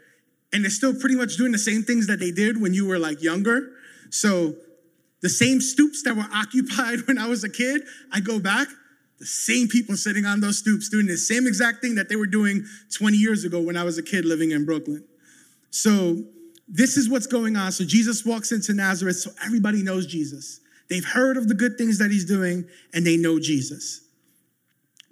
and 0.51 0.63
they're 0.63 0.71
still 0.71 0.93
pretty 0.93 1.15
much 1.15 1.37
doing 1.37 1.51
the 1.51 1.57
same 1.57 1.83
things 1.83 2.07
that 2.07 2.19
they 2.19 2.31
did 2.31 2.61
when 2.61 2.73
you 2.73 2.85
were 2.85 2.99
like 2.99 3.23
younger. 3.23 3.71
So 4.09 4.55
the 5.21 5.29
same 5.29 5.61
stoops 5.61 6.03
that 6.03 6.15
were 6.15 6.27
occupied 6.33 7.07
when 7.07 7.17
I 7.17 7.27
was 7.27 7.43
a 7.43 7.49
kid, 7.49 7.81
I 8.11 8.19
go 8.19 8.39
back, 8.39 8.67
the 9.19 9.25
same 9.25 9.67
people 9.67 9.95
sitting 9.97 10.25
on 10.25 10.39
those 10.39 10.59
stoops 10.59 10.89
doing 10.89 11.05
the 11.05 11.17
same 11.17 11.45
exact 11.45 11.81
thing 11.81 11.95
that 11.95 12.09
they 12.09 12.15
were 12.15 12.27
doing 12.27 12.65
20 12.97 13.17
years 13.17 13.43
ago 13.43 13.61
when 13.61 13.75
I 13.75 13.83
was 13.83 13.97
a 13.97 14.03
kid 14.03 14.25
living 14.25 14.51
in 14.51 14.65
Brooklyn. 14.65 15.03
So 15.71 16.23
this 16.69 16.97
is 16.97 17.09
what's 17.09 17.27
going 17.27 17.55
on. 17.55 17.71
So 17.71 17.83
Jesus 17.83 18.25
walks 18.25 18.51
into 18.51 18.73
Nazareth, 18.73 19.17
so 19.17 19.31
everybody 19.43 19.81
knows 19.81 20.05
Jesus. 20.05 20.61
They've 20.89 21.05
heard 21.05 21.37
of 21.37 21.47
the 21.47 21.55
good 21.55 21.77
things 21.77 21.97
that 21.99 22.11
he's 22.11 22.25
doing, 22.25 22.65
and 22.93 23.05
they 23.05 23.17
know 23.17 23.39
Jesus. 23.39 24.01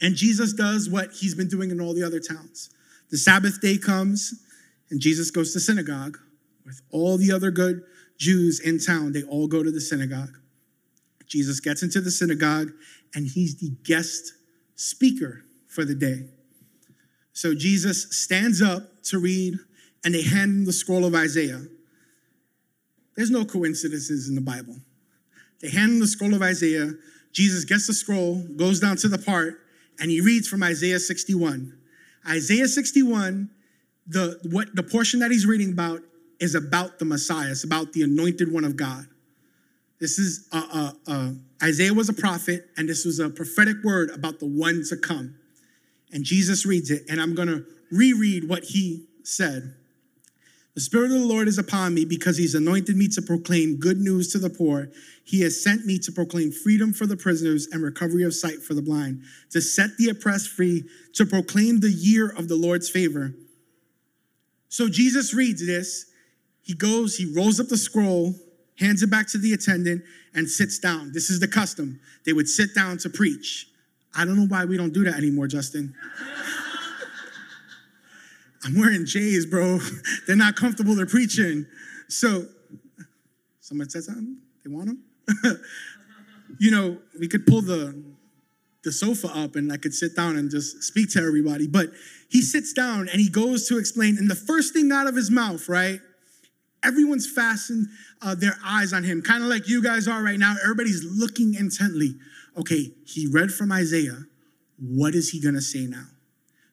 And 0.02 0.16
Jesus 0.16 0.54
does 0.54 0.90
what 0.90 1.12
he's 1.14 1.36
been 1.36 1.48
doing 1.48 1.72
in 1.72 1.82
all 1.82 1.94
the 1.94 2.04
other 2.04 2.20
towns. 2.20 2.70
The 3.10 3.18
Sabbath 3.18 3.60
day 3.62 3.78
comes, 3.78 4.44
and 4.90 5.00
Jesus 5.00 5.32
goes 5.32 5.54
to 5.54 5.60
synagogue 5.60 6.18
with 6.66 6.82
all 6.92 7.18
the 7.18 7.32
other 7.32 7.50
good 7.50 7.82
Jews 8.18 8.60
in 8.60 8.80
town. 8.80 9.14
They 9.14 9.24
all 9.24 9.48
go 9.48 9.64
to 9.64 9.72
the 9.72 9.82
synagogue. 9.82 10.38
Jesus 11.28 11.60
gets 11.60 11.84
into 11.84 12.02
the 12.02 12.12
synagogue 12.12 12.72
and 13.14 13.28
he's 13.28 13.60
the 13.60 13.72
guest 13.84 14.34
speaker 14.76 15.44
for 15.68 15.86
the 15.86 15.96
day. 15.96 16.30
So 17.34 17.54
Jesus 17.54 18.08
stands 18.12 18.62
up 18.62 19.04
to 19.04 19.20
read 19.20 19.56
and 20.08 20.16
they 20.16 20.22
hand 20.22 20.52
him 20.52 20.66
the 20.66 20.72
scroll 20.72 21.04
of 21.04 21.14
Isaiah. 21.14 21.62
There's 23.18 23.30
no 23.30 23.44
coincidences 23.44 24.30
in 24.30 24.36
the 24.36 24.42
Bible. 24.42 24.78
They 25.60 25.70
hand 25.70 25.92
him 25.92 26.00
the 26.00 26.08
scroll 26.08 26.34
of 26.34 26.42
Isaiah. 26.42 26.94
Jesus 27.34 27.66
gets 27.66 27.88
the 27.88 27.94
scroll, 27.94 28.42
goes 28.56 28.80
down 28.80 28.96
to 28.98 29.10
the 29.10 29.18
part, 29.18 29.60
and 30.00 30.10
he 30.10 30.22
reads 30.22 30.48
from 30.48 30.64
Isaiah 30.64 31.00
61. 31.00 31.78
Isaiah 32.26 32.70
61, 32.70 33.50
the 34.08 34.40
what 34.50 34.74
the 34.74 34.84
portion 34.84 35.20
that 35.20 35.30
he's 35.30 35.46
reading 35.46 35.74
about 35.74 36.00
is 36.40 36.56
about 36.56 37.00
the 37.00 37.06
Messiah. 37.06 37.52
It's 37.52 37.66
about 37.66 37.92
the 37.92 38.04
anointed 38.04 38.50
one 38.50 38.64
of 38.64 38.78
God. 38.78 39.08
This 40.00 40.18
is 40.20 40.48
uh, 40.54 40.68
uh, 40.72 40.92
uh, 41.06 41.32
Isaiah 41.62 41.94
was 41.94 42.08
a 42.08 42.14
prophet, 42.14 42.70
and 42.78 42.88
this 42.88 43.04
was 43.04 43.20
a 43.20 43.30
prophetic 43.30 43.84
word 43.84 44.10
about 44.12 44.40
the 44.40 44.48
one 44.48 44.86
to 44.88 44.96
come. 44.96 45.36
And 46.14 46.24
Jesus 46.24 46.66
reads 46.66 46.92
it, 46.92 47.04
and 47.10 47.20
I'm 47.20 47.36
going 47.36 47.50
to 47.50 47.66
reread 47.92 48.48
what 48.48 48.64
he 48.64 49.06
said. 49.24 49.74
The 50.78 50.82
Spirit 50.82 51.10
of 51.10 51.22
the 51.22 51.26
Lord 51.26 51.48
is 51.48 51.58
upon 51.58 51.96
me 51.96 52.06
because 52.06 52.38
He's 52.38 52.54
anointed 52.54 52.96
me 52.96 53.08
to 53.08 53.22
proclaim 53.24 53.78
good 53.78 53.98
news 53.98 54.32
to 54.32 54.38
the 54.38 54.52
poor. 54.52 54.90
He 55.24 55.42
has 55.42 55.64
sent 55.64 55.88
me 55.88 55.98
to 55.98 56.12
proclaim 56.12 56.52
freedom 56.52 56.94
for 56.94 57.08
the 57.08 57.18
prisoners 57.18 57.68
and 57.72 57.82
recovery 57.82 58.22
of 58.22 58.36
sight 58.36 58.62
for 58.62 58.76
the 58.76 58.84
blind, 58.84 59.24
to 59.50 59.60
set 59.60 59.98
the 59.98 60.10
oppressed 60.10 60.50
free, 60.50 60.84
to 61.14 61.26
proclaim 61.26 61.80
the 61.80 61.90
year 61.90 62.30
of 62.30 62.48
the 62.48 62.56
Lord's 62.56 62.92
favor. 62.92 63.34
So 64.70 64.88
Jesus 64.88 65.34
reads 65.34 65.66
this. 65.66 66.12
He 66.62 66.76
goes, 66.76 67.18
he 67.18 67.26
rolls 67.26 67.60
up 67.60 67.70
the 67.70 67.78
scroll, 67.78 68.36
hands 68.78 69.02
it 69.02 69.10
back 69.10 69.28
to 69.30 69.40
the 69.40 69.54
attendant, 69.54 70.04
and 70.36 70.48
sits 70.48 70.78
down. 70.78 71.12
This 71.12 71.32
is 71.32 71.40
the 71.40 71.48
custom. 71.48 72.00
They 72.24 72.34
would 72.34 72.48
sit 72.48 72.76
down 72.76 73.00
to 73.00 73.10
preach. 73.10 73.68
I 74.16 74.26
don't 74.26 74.36
know 74.36 74.46
why 74.46 74.66
we 74.66 74.78
don't 74.78 74.94
do 74.94 75.04
that 75.06 75.16
anymore, 75.16 75.48
Justin. 75.48 75.96
I'm 78.64 78.78
wearing 78.78 79.06
J's, 79.06 79.46
bro. 79.46 79.80
They're 80.28 80.36
not 80.36 80.56
comfortable, 80.56 80.96
they're 80.96 81.06
preaching. 81.06 81.66
So, 82.08 82.46
someone 83.60 83.90
said 83.90 84.04
something? 84.04 84.38
They 84.64 84.72
want 84.72 84.88
them? 84.88 85.62
you 86.60 86.72
know, 86.72 86.98
we 87.20 87.28
could 87.28 87.46
pull 87.46 87.62
the 87.62 88.04
the 88.84 88.92
sofa 88.94 89.28
up 89.36 89.58
and 89.58 89.72
I 89.72 89.76
could 89.76 89.94
sit 89.94 90.16
down 90.16 90.38
and 90.38 90.50
just 90.50 90.82
speak 90.82 91.10
to 91.12 91.20
everybody. 91.20 91.68
But 91.68 91.90
he 92.30 92.42
sits 92.42 92.72
down 92.72 93.10
and 93.10 93.20
he 93.20 93.28
goes 93.28 93.68
to 93.68 93.78
explain, 93.78 94.18
and 94.18 94.30
the 94.30 94.36
first 94.36 94.74
thing 94.74 94.92
out 94.94 95.08
of 95.08 95.16
his 95.16 95.30
mouth, 95.30 95.68
right? 95.68 96.00
Everyone's 96.84 97.30
fastened 97.30 97.88
uh, 98.22 98.36
their 98.36 98.58
eyes 98.64 98.94
on 98.94 99.04
him, 99.04 99.22
kind 99.22 99.44
of 99.44 99.50
like 99.50 99.68
you 99.68 99.84
guys 99.84 100.08
are 100.08 100.24
right 100.24 100.40
now. 100.40 100.56
Everybody's 100.64 101.04
looking 101.04 101.54
intently. 101.56 102.16
Okay, 102.58 102.94
he 103.06 103.28
read 103.28 103.52
from 103.52 103.74
Isaiah. 103.74 104.24
What 104.80 105.16
is 105.16 105.32
he 105.32 105.42
gonna 105.42 105.62
say 105.62 105.86
now? 105.86 106.06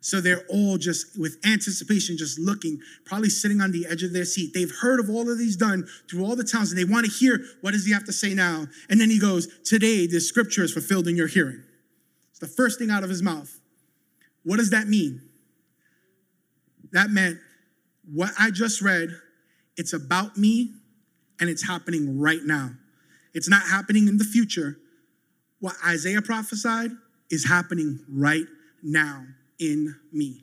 So 0.04 0.20
they're 0.20 0.44
all 0.50 0.76
just 0.76 1.18
with 1.18 1.38
anticipation, 1.46 2.18
just 2.18 2.38
looking, 2.38 2.78
probably 3.06 3.30
sitting 3.30 3.62
on 3.62 3.72
the 3.72 3.86
edge 3.86 4.02
of 4.02 4.12
their 4.12 4.26
seat. 4.26 4.52
They've 4.52 4.70
heard 4.70 5.00
of 5.00 5.08
all 5.08 5.30
of 5.30 5.38
these 5.38 5.56
done 5.56 5.88
through 6.10 6.26
all 6.26 6.36
the 6.36 6.44
towns, 6.44 6.70
and 6.70 6.78
they 6.78 6.84
want 6.84 7.06
to 7.06 7.10
hear 7.10 7.42
what 7.62 7.70
does 7.70 7.86
he 7.86 7.92
have 7.94 8.04
to 8.04 8.12
say 8.12 8.34
now. 8.34 8.68
And 8.90 9.00
then 9.00 9.08
he 9.08 9.18
goes, 9.18 9.48
"Today, 9.64 10.06
this 10.06 10.28
scripture 10.28 10.62
is 10.62 10.74
fulfilled 10.74 11.08
in 11.08 11.16
your 11.16 11.26
hearing." 11.26 11.62
It's 12.28 12.38
the 12.38 12.46
first 12.46 12.78
thing 12.78 12.90
out 12.90 13.02
of 13.02 13.08
his 13.08 13.22
mouth. 13.22 13.58
What 14.42 14.58
does 14.58 14.68
that 14.70 14.88
mean? 14.88 15.22
That 16.92 17.10
meant 17.10 17.38
what 18.02 18.34
I 18.38 18.50
just 18.50 18.82
read. 18.82 19.08
It's 19.78 19.94
about 19.94 20.36
me, 20.36 20.74
and 21.40 21.48
it's 21.48 21.62
happening 21.62 22.18
right 22.18 22.44
now. 22.44 22.76
It's 23.32 23.48
not 23.48 23.62
happening 23.62 24.08
in 24.08 24.18
the 24.18 24.24
future. 24.24 24.78
What 25.60 25.76
Isaiah 25.82 26.20
prophesied 26.20 26.90
is 27.30 27.44
happening 27.46 28.04
right 28.06 28.46
now 28.82 29.28
in 29.58 29.94
me 30.12 30.42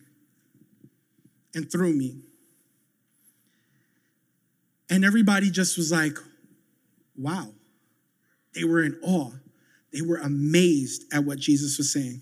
and 1.53 1.71
through 1.71 1.93
me. 1.93 2.21
And 4.89 5.05
everybody 5.05 5.49
just 5.49 5.77
was 5.77 5.91
like, 5.91 6.17
wow. 7.17 7.49
They 8.53 8.65
were 8.65 8.83
in 8.83 8.99
awe. 9.01 9.31
They 9.93 10.01
were 10.01 10.17
amazed 10.17 11.05
at 11.13 11.23
what 11.23 11.39
Jesus 11.39 11.77
was 11.77 11.91
saying. 11.91 12.21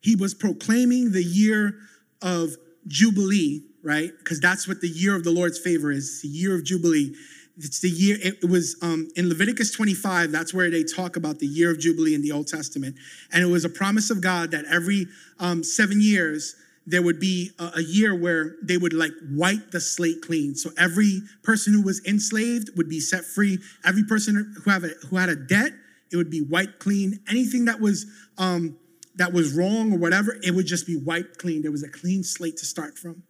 He 0.00 0.16
was 0.16 0.34
proclaiming 0.34 1.12
the 1.12 1.22
year 1.22 1.74
of 2.22 2.50
Jubilee, 2.86 3.62
right? 3.82 4.10
Because 4.18 4.40
that's 4.40 4.66
what 4.66 4.80
the 4.80 4.88
year 4.88 5.14
of 5.14 5.24
the 5.24 5.30
Lord's 5.30 5.58
favor 5.58 5.90
is 5.90 6.22
the 6.22 6.28
year 6.28 6.54
of 6.54 6.64
Jubilee. 6.64 7.14
It's 7.62 7.80
the 7.80 7.90
year, 7.90 8.16
it 8.22 8.48
was 8.48 8.76
um, 8.80 9.08
in 9.16 9.28
Leviticus 9.28 9.70
25, 9.72 10.32
that's 10.32 10.54
where 10.54 10.70
they 10.70 10.82
talk 10.82 11.16
about 11.16 11.40
the 11.40 11.46
year 11.46 11.70
of 11.70 11.78
Jubilee 11.78 12.14
in 12.14 12.22
the 12.22 12.32
Old 12.32 12.48
Testament. 12.48 12.96
And 13.32 13.42
it 13.42 13.46
was 13.46 13.66
a 13.66 13.68
promise 13.68 14.10
of 14.10 14.22
God 14.22 14.50
that 14.52 14.64
every 14.64 15.06
um, 15.38 15.62
seven 15.62 16.00
years, 16.00 16.56
there 16.86 17.02
would 17.02 17.20
be 17.20 17.50
a, 17.58 17.72
a, 17.76 17.82
year 17.82 18.14
where 18.14 18.56
they 18.62 18.78
would 18.78 18.94
like 18.94 19.12
wipe 19.30 19.70
the 19.72 19.80
slate 19.80 20.22
clean. 20.22 20.54
So 20.54 20.70
every 20.78 21.20
person 21.42 21.74
who 21.74 21.82
was 21.82 22.04
enslaved 22.06 22.70
would 22.76 22.88
be 22.88 22.98
set 22.98 23.24
free. 23.24 23.58
Every 23.84 24.04
person 24.04 24.54
who, 24.64 24.70
have 24.70 24.84
a, 24.84 24.92
who 25.08 25.16
had 25.16 25.28
a 25.28 25.36
debt, 25.36 25.72
it 26.10 26.16
would 26.16 26.30
be 26.30 26.40
wiped 26.40 26.78
clean. 26.78 27.20
Anything 27.28 27.66
that 27.66 27.80
was 27.80 28.06
um, 28.38 28.78
that 29.16 29.32
was 29.34 29.52
wrong 29.52 29.92
or 29.92 29.98
whatever, 29.98 30.38
it 30.42 30.54
would 30.54 30.66
just 30.66 30.86
be 30.86 30.96
wiped 30.96 31.38
clean. 31.38 31.60
There 31.60 31.70
was 31.70 31.82
a 31.82 31.90
clean 31.90 32.24
slate 32.24 32.56
to 32.56 32.64
start 32.64 32.98
from. 32.98 33.22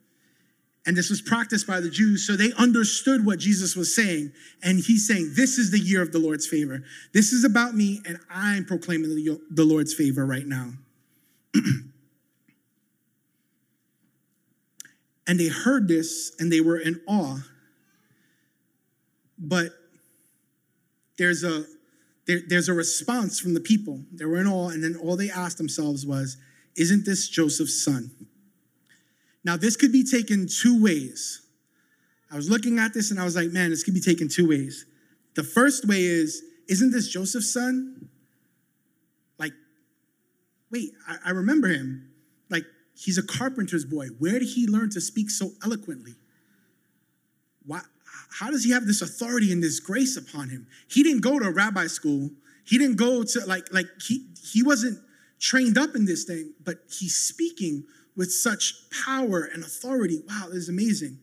And 0.87 0.97
this 0.97 1.11
was 1.11 1.21
practiced 1.21 1.67
by 1.67 1.81
the 1.81 1.91
Jews, 1.91 2.27
so 2.27 2.37
they 2.37 2.53
understood 2.55 3.27
what 3.27 3.39
Jesus 3.39 3.77
was 3.77 3.95
saying. 3.95 4.33
And 4.63 4.79
he's 4.79 5.07
saying, 5.07 5.35
This 5.37 5.59
is 5.59 5.71
the 5.71 5.79
year 5.79 6.01
of 6.01 6.11
the 6.11 6.19
Lord's 6.19 6.47
favor. 6.47 6.83
This 7.13 7.33
is 7.33 7.45
about 7.45 7.75
me, 7.75 8.01
and 8.07 8.19
I'm 8.31 8.65
proclaiming 8.65 9.11
the 9.51 9.65
Lord's 9.65 9.93
favor 9.93 10.25
right 10.25 10.47
now. 10.47 10.73
and 15.27 15.39
they 15.39 15.49
heard 15.49 15.87
this 15.87 16.33
and 16.39 16.51
they 16.51 16.61
were 16.61 16.79
in 16.79 17.01
awe. 17.07 17.39
But 19.39 19.73
there's 21.19 21.45
a 21.45 21.65
there, 22.27 22.41
there's 22.49 22.69
a 22.69 22.75
response 22.75 23.41
from 23.41 23.55
the 23.55 23.61
people. 23.61 24.01
They 24.13 24.25
were 24.25 24.39
in 24.39 24.47
awe, 24.47 24.69
and 24.69 24.85
then 24.85 24.95
all 24.97 25.17
they 25.17 25.31
asked 25.31 25.59
themselves 25.59 26.07
was, 26.07 26.37
Isn't 26.77 27.05
this 27.05 27.29
Joseph's 27.29 27.85
son? 27.85 28.11
Now, 29.44 29.56
this 29.56 29.76
could 29.76 29.92
be 29.92 30.04
taken 30.04 30.47
two 30.47 30.82
ways. 30.82 31.42
I 32.30 32.37
was 32.37 32.49
looking 32.49 32.78
at 32.78 32.94
this 32.94 33.11
and 33.11 33.18
I 33.18 33.25
was 33.25 33.37
like, 33.37 33.50
man, 33.50 33.70
this 33.70 33.82
could 33.82 33.94
be 33.94 34.00
taken 34.00 34.28
two 34.28 34.49
ways. 34.49 34.87
The 35.35 35.42
first 35.42 35.87
way 35.87 36.02
is, 36.02 36.42
isn't 36.68 36.92
this 36.92 37.09
Joseph's 37.09 37.52
son? 37.52 38.09
Like, 39.38 39.52
wait, 40.70 40.92
I, 41.09 41.16
I 41.26 41.30
remember 41.30 41.68
him. 41.68 42.11
Like, 42.50 42.64
he's 42.94 43.18
a 43.18 43.23
carpenter's 43.23 43.85
boy. 43.85 44.09
Where 44.18 44.38
did 44.38 44.49
he 44.49 44.66
learn 44.66 44.90
to 44.90 45.00
speak 45.00 45.30
so 45.30 45.50
eloquently? 45.64 46.14
Why, 47.66 47.80
how 48.30 48.50
does 48.50 48.64
he 48.64 48.70
have 48.70 48.87
this 48.87 49.02
authority 49.02 49.52
and 49.52 49.62
this 49.62 49.80
grace 49.80 50.16
upon 50.16 50.50
him? 50.50 50.66
He 50.88 51.02
didn't 51.02 51.23
go 51.23 51.38
to 51.38 51.47
a 51.47 51.52
rabbi 51.52 51.87
school. 51.87 52.30
He 52.64 52.78
didn't 52.78 52.97
go 52.97 53.25
to 53.25 53.47
like 53.47 53.73
like 53.73 53.87
he 54.06 54.26
he 54.42 54.62
wasn't 54.62 54.99
trained 55.40 55.76
up 55.76 55.97
in 55.97 56.04
this 56.04 56.25
thing, 56.25 56.52
but 56.64 56.76
he's 56.88 57.16
speaking 57.16 57.85
with 58.17 58.33
such 58.33 58.75
power 59.05 59.49
and 59.52 59.62
authority. 59.62 60.23
Wow, 60.29 60.47
this 60.49 60.57
is 60.57 60.69
amazing. 60.69 61.19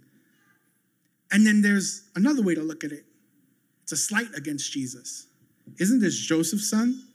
And 1.31 1.45
then 1.45 1.61
there's 1.61 2.09
another 2.15 2.41
way 2.41 2.55
to 2.55 2.61
look 2.61 2.83
at 2.83 2.91
it 2.91 3.03
it's 3.87 3.93
a 3.93 3.95
slight 3.95 4.27
against 4.35 4.73
Jesus. 4.73 5.27
Isn't 5.79 6.01
this 6.01 6.17
Joseph's 6.17 6.69
son? 6.69 7.07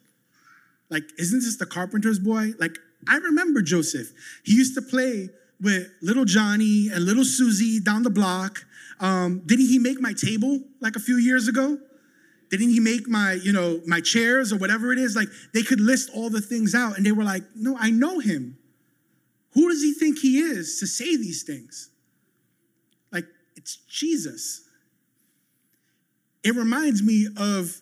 Like, 0.88 1.02
isn't 1.18 1.40
this 1.40 1.58
the 1.58 1.66
carpenter's 1.66 2.18
boy? 2.18 2.52
Like, 2.58 2.78
I 3.06 3.16
remember 3.16 3.60
Joseph. 3.60 4.08
He 4.42 4.54
used 4.54 4.74
to 4.76 4.80
play 4.80 5.28
with 5.60 5.90
little 6.00 6.24
Johnny 6.24 6.88
and 6.88 7.04
little 7.04 7.26
Susie 7.26 7.78
down 7.78 8.04
the 8.04 8.10
block. 8.10 8.64
Um, 9.00 9.42
didn't 9.44 9.66
he 9.66 9.78
make 9.78 10.00
my 10.00 10.14
table 10.14 10.60
like 10.80 10.96
a 10.96 10.98
few 10.98 11.16
years 11.16 11.46
ago? 11.46 11.76
Didn't 12.50 12.70
he 12.70 12.80
make 12.80 13.06
my, 13.06 13.34
you 13.34 13.52
know, 13.52 13.82
my 13.86 14.00
chairs 14.00 14.50
or 14.50 14.56
whatever 14.56 14.92
it 14.92 14.98
is? 14.98 15.14
Like 15.14 15.28
they 15.52 15.62
could 15.62 15.80
list 15.80 16.08
all 16.14 16.30
the 16.30 16.40
things 16.40 16.74
out 16.74 16.96
and 16.96 17.04
they 17.04 17.12
were 17.12 17.24
like, 17.24 17.42
no, 17.54 17.76
I 17.78 17.90
know 17.90 18.18
him. 18.18 18.56
Who 19.54 19.68
does 19.68 19.82
he 19.82 19.92
think 19.92 20.18
he 20.18 20.38
is 20.38 20.78
to 20.80 20.86
say 20.86 21.16
these 21.16 21.42
things? 21.42 21.90
Like, 23.12 23.26
it's 23.56 23.76
Jesus. 23.88 24.68
It 26.42 26.54
reminds 26.54 27.02
me 27.02 27.28
of 27.36 27.80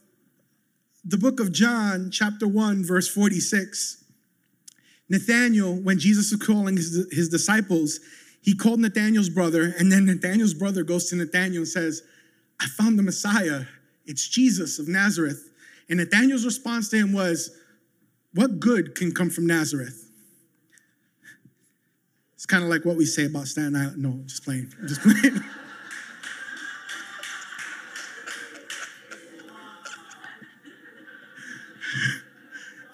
the 1.04 1.16
book 1.16 1.40
of 1.40 1.52
John, 1.52 2.10
chapter 2.10 2.46
1, 2.46 2.84
verse 2.84 3.08
46. 3.08 4.04
Nathanael, 5.08 5.74
when 5.74 5.98
Jesus 5.98 6.30
was 6.30 6.44
calling 6.46 6.76
his, 6.76 7.06
his 7.10 7.28
disciples, 7.28 8.00
he 8.42 8.54
called 8.54 8.80
Nathanael's 8.80 9.28
brother, 9.28 9.74
and 9.78 9.90
then 9.90 10.06
Nathanael's 10.06 10.54
brother 10.54 10.82
goes 10.82 11.08
to 11.10 11.16
Nathanael 11.16 11.58
and 11.58 11.68
says, 11.68 12.02
I 12.60 12.66
found 12.66 12.98
the 12.98 13.02
Messiah. 13.02 13.62
It's 14.06 14.28
Jesus 14.28 14.78
of 14.78 14.88
Nazareth. 14.88 15.50
And 15.88 15.98
Nathanael's 15.98 16.44
response 16.44 16.88
to 16.90 16.96
him 16.96 17.12
was, 17.12 17.50
What 18.34 18.60
good 18.60 18.94
can 18.94 19.12
come 19.12 19.30
from 19.30 19.46
Nazareth? 19.46 20.09
Kind 22.50 22.64
of 22.64 22.68
like 22.68 22.84
what 22.84 22.96
we 22.96 23.06
say 23.06 23.26
about 23.26 23.46
Staten 23.46 23.76
Island. 23.76 23.98
No, 23.98 24.18
just 24.26 24.42
playing. 24.42 24.74
Just 24.84 25.02
playing. 25.02 25.38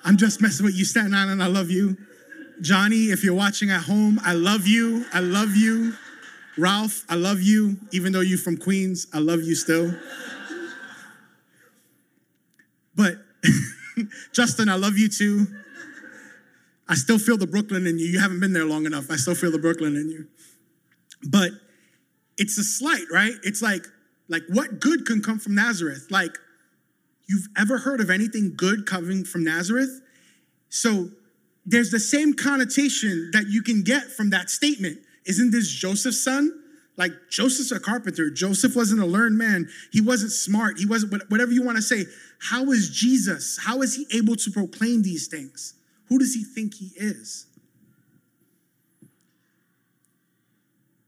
I'm 0.05 0.19
just 0.19 0.43
messing 0.43 0.67
with 0.67 0.77
you, 0.77 0.85
Staten 0.85 1.15
Island. 1.15 1.43
I 1.43 1.47
love 1.47 1.71
you. 1.71 1.97
Johnny, 2.61 3.07
if 3.07 3.25
you're 3.25 3.33
watching 3.33 3.71
at 3.71 3.85
home, 3.85 4.21
I 4.23 4.35
love 4.35 4.67
you. 4.67 5.07
I 5.15 5.21
love 5.21 5.57
you. 5.57 5.95
Ralph, 6.59 7.07
I 7.09 7.15
love 7.15 7.41
you. 7.41 7.79
Even 7.93 8.13
though 8.13 8.21
you're 8.21 8.37
from 8.37 8.59
Queens, 8.59 9.07
I 9.15 9.21
love 9.21 9.41
you 9.41 9.55
still. 9.55 9.95
But 12.95 13.15
Justin, 14.33 14.69
I 14.69 14.75
love 14.75 14.99
you 14.99 15.09
too. 15.09 15.47
I 16.89 16.95
still 16.95 17.19
feel 17.19 17.37
the 17.37 17.47
Brooklyn 17.47 17.87
in 17.87 17.99
you. 17.99 18.07
You 18.07 18.21
haven't 18.21 18.41
been 18.41 18.53
there 18.53 18.65
long 18.65 18.87
enough. 18.87 19.11
I 19.11 19.17
still 19.17 19.35
feel 19.35 19.51
the 19.51 19.59
Brooklyn 19.59 19.97
in 19.97 20.09
you. 20.09 20.27
But 21.29 21.51
it's 22.39 22.59
a 22.59 22.65
slight, 22.65 23.05
right? 23.13 23.33
It's 23.43 23.63
like, 23.63 23.85
like 24.29 24.43
what 24.49 24.81
good 24.81 25.07
can 25.07 25.23
come 25.23 25.39
from 25.39 25.55
Nazareth? 25.55 26.07
Like, 26.11 26.37
you've 27.29 27.49
ever 27.59 27.79
heard 27.79 28.01
of 28.01 28.11
anything 28.11 28.55
good 28.57 28.87
coming 28.87 29.25
from 29.25 29.45
Nazareth? 29.45 30.01
So 30.69 31.09
there's 31.65 31.91
the 31.91 32.01
same 32.01 32.35
connotation 32.35 33.31
that 33.33 33.47
you 33.49 33.63
can 33.63 33.83
get 33.83 34.05
from 34.05 34.31
that 34.31 34.51
statement. 34.51 34.99
Isn't 35.27 35.51
this 35.51 35.69
Joseph's 35.69 36.23
son? 36.23 36.53
Like 36.97 37.13
Joseph's 37.31 37.73
a 37.73 37.81
carpenter. 37.81 38.31
Joseph 38.31 38.77
wasn't 38.77 39.03
a 39.03 39.07
learned 39.07 39.37
man. 39.37 39.69
He 39.93 40.01
wasn't 40.01 40.33
smart. 40.33 40.79
He 40.79 40.87
wasn't 40.87 41.23
whatever 41.31 41.53
you 41.53 41.63
want 41.63 41.77
to 41.77 41.83
say. 41.83 42.05
How 42.41 42.71
is 42.71 42.91
Jesus? 42.91 43.59
How 43.61 43.83
is 43.83 43.95
he 43.97 44.07
able 44.17 44.37
to 44.37 44.51
proclaim 44.51 45.03
these 45.03 45.27
things? 45.27 45.75
Who 46.09 46.19
does 46.19 46.35
he 46.35 46.45
think 46.45 46.75
he 46.75 46.93
is? 46.97 47.47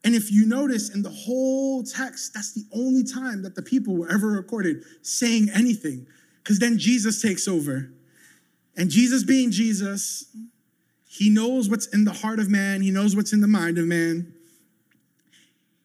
And 0.04 0.14
if 0.14 0.32
you 0.32 0.46
notice 0.46 0.94
in 0.94 1.02
the 1.02 1.10
whole 1.10 1.82
text, 1.82 2.32
that's 2.32 2.54
the 2.54 2.64
only 2.72 3.04
time 3.04 3.42
that 3.42 3.54
the 3.54 3.62
people 3.62 3.96
were 3.96 4.10
ever 4.10 4.28
recorded 4.28 4.82
saying 5.02 5.50
anything, 5.54 6.06
because 6.42 6.58
then 6.58 6.78
Jesus 6.78 7.20
takes 7.20 7.46
over. 7.46 7.90
And 8.76 8.90
Jesus, 8.90 9.24
being 9.24 9.50
Jesus, 9.50 10.34
he 11.06 11.30
knows 11.30 11.68
what's 11.68 11.88
in 11.88 12.04
the 12.04 12.12
heart 12.12 12.38
of 12.38 12.48
man, 12.48 12.80
he 12.80 12.90
knows 12.90 13.16
what's 13.16 13.32
in 13.32 13.40
the 13.40 13.48
mind 13.48 13.76
of 13.76 13.86
man. 13.86 14.32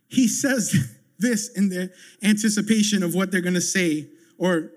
He 0.07 0.27
says 0.27 0.95
this 1.19 1.49
in 1.49 1.69
the 1.69 1.91
anticipation 2.21 3.03
of 3.03 3.15
what 3.15 3.31
they're 3.31 3.41
going 3.41 3.55
to 3.55 3.61
say 3.61 4.07
or 4.37 4.71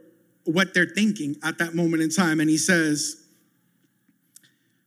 what 0.45 0.75
they're 0.75 0.87
thinking 0.87 1.37
at 1.45 1.59
that 1.59 1.75
moment 1.75 2.03
in 2.03 2.11
time. 2.11 2.41
And 2.41 2.49
he 2.49 2.57
says, 2.57 3.26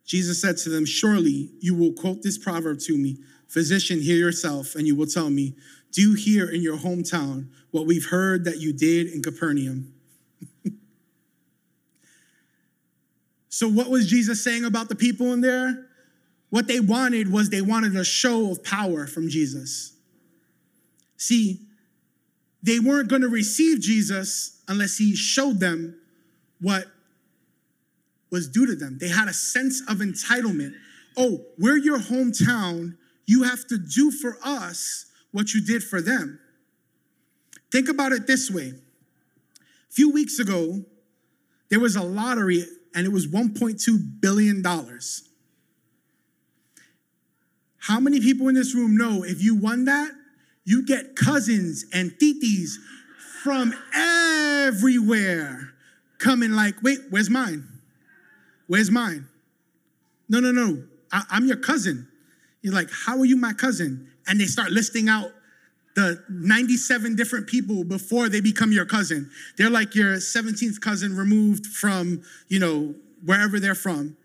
Jesus 0.10 0.42
said 0.42 0.58
to 0.58 0.70
them, 0.70 0.86
Surely 0.86 1.52
you 1.60 1.76
will 1.76 1.94
quote 1.94 2.24
this 2.24 2.38
proverb 2.38 2.80
to 2.80 2.98
me 2.98 3.20
Physician, 3.48 4.02
hear 4.02 4.18
yourself, 4.18 4.74
and 4.74 4.88
you 4.88 4.96
will 4.96 5.06
tell 5.06 5.30
me, 5.30 5.56
Do 5.92 6.14
here 6.14 6.50
in 6.50 6.62
your 6.62 6.78
hometown 6.78 7.50
what 7.70 7.86
we've 7.86 8.08
heard 8.08 8.44
that 8.46 8.58
you 8.58 8.74
did 8.74 9.06
in 9.08 9.22
Capernaum. 9.22 9.94
so, 13.50 13.70
what 13.70 13.92
was 13.92 14.10
Jesus 14.10 14.44
saying 14.44 14.66
about 14.66 14.90
the 14.90 14.96
people 14.96 15.32
in 15.32 15.42
there? 15.42 15.86
What 16.50 16.68
they 16.68 16.80
wanted 16.80 17.32
was 17.32 17.52
they 17.52 17.62
wanted 17.62 17.96
a 17.96 18.04
show 18.04 18.52
of 18.52 18.64
power 18.64 19.06
from 19.06 19.30
Jesus. 19.30 19.94
See, 21.18 21.60
they 22.64 22.80
weren't 22.80 23.10
going 23.10 23.22
to 23.22 23.30
receive 23.30 23.80
Jesus 23.80 24.60
unless 24.68 24.98
he 24.98 25.16
showed 25.16 25.60
them 25.60 26.00
what 26.60 26.88
was 28.32 28.48
due 28.48 28.66
to 28.66 28.76
them. 28.76 28.98
They 29.00 29.10
had 29.10 29.28
a 29.28 29.34
sense 29.34 29.82
of 29.88 29.98
entitlement. 29.98 30.74
Oh, 31.18 31.46
we're 31.58 31.78
your 31.78 32.00
hometown. 32.00 32.96
You 33.26 33.44
have 33.44 33.68
to 33.68 33.78
do 33.78 34.12
for 34.12 34.38
us 34.44 35.06
what 35.32 35.54
you 35.54 35.62
did 35.62 35.84
for 35.84 36.02
them. 36.02 36.40
Think 37.72 37.90
about 37.90 38.12
it 38.12 38.28
this 38.28 38.50
way. 38.50 38.74
A 39.90 39.92
few 39.92 40.12
weeks 40.12 40.40
ago, 40.40 40.84
there 41.70 41.80
was 41.80 41.96
a 41.96 42.04
lottery 42.04 42.66
and 42.96 43.06
it 43.06 43.12
was 43.12 43.28
$1.2 43.28 44.22
billion. 44.22 44.64
How 47.78 48.00
many 48.00 48.20
people 48.20 48.48
in 48.48 48.56
this 48.56 48.76
room 48.76 48.98
know 48.98 49.24
if 49.24 49.44
you 49.44 49.56
won 49.56 49.86
that, 49.86 50.12
you 50.64 50.86
get 50.86 51.16
cousins 51.16 51.86
and 51.94 52.12
titis 52.12 52.74
from 53.44 53.74
everywhere 53.96 55.74
coming 56.18 56.52
like, 56.52 56.76
wait, 56.84 57.00
where's 57.10 57.30
mine? 57.30 57.79
Where's 58.70 58.92
mine? 58.92 59.28
No, 60.30 60.40
no, 60.40 60.52
no. 60.52 60.84
I, 61.12 61.24
am 61.32 61.48
your 61.48 61.58
cousin. 61.58 62.08
You're 62.62 62.74
like, 62.74 62.90
how 62.92 63.18
are 63.18 63.26
you 63.26 63.36
my 63.36 63.52
cousin? 63.52 64.08
And 64.28 64.40
they 64.40 64.46
start 64.46 64.70
listing 64.70 65.10
out 65.10 65.32
the 65.96 66.24
97 66.30 67.16
different 67.16 67.48
people 67.48 67.84
before 67.84 68.30
they 68.30 68.42
become 68.42 68.72
your 68.72 68.86
cousin. 68.86 69.32
They're 69.58 69.72
like 69.72 69.96
your 69.96 70.18
17th 70.18 70.80
cousin 70.82 71.16
removed 71.16 71.66
from, 71.66 72.22
you 72.48 72.60
know, 72.60 72.94
wherever 73.26 73.60
they're 73.60 73.74
from. 73.74 74.16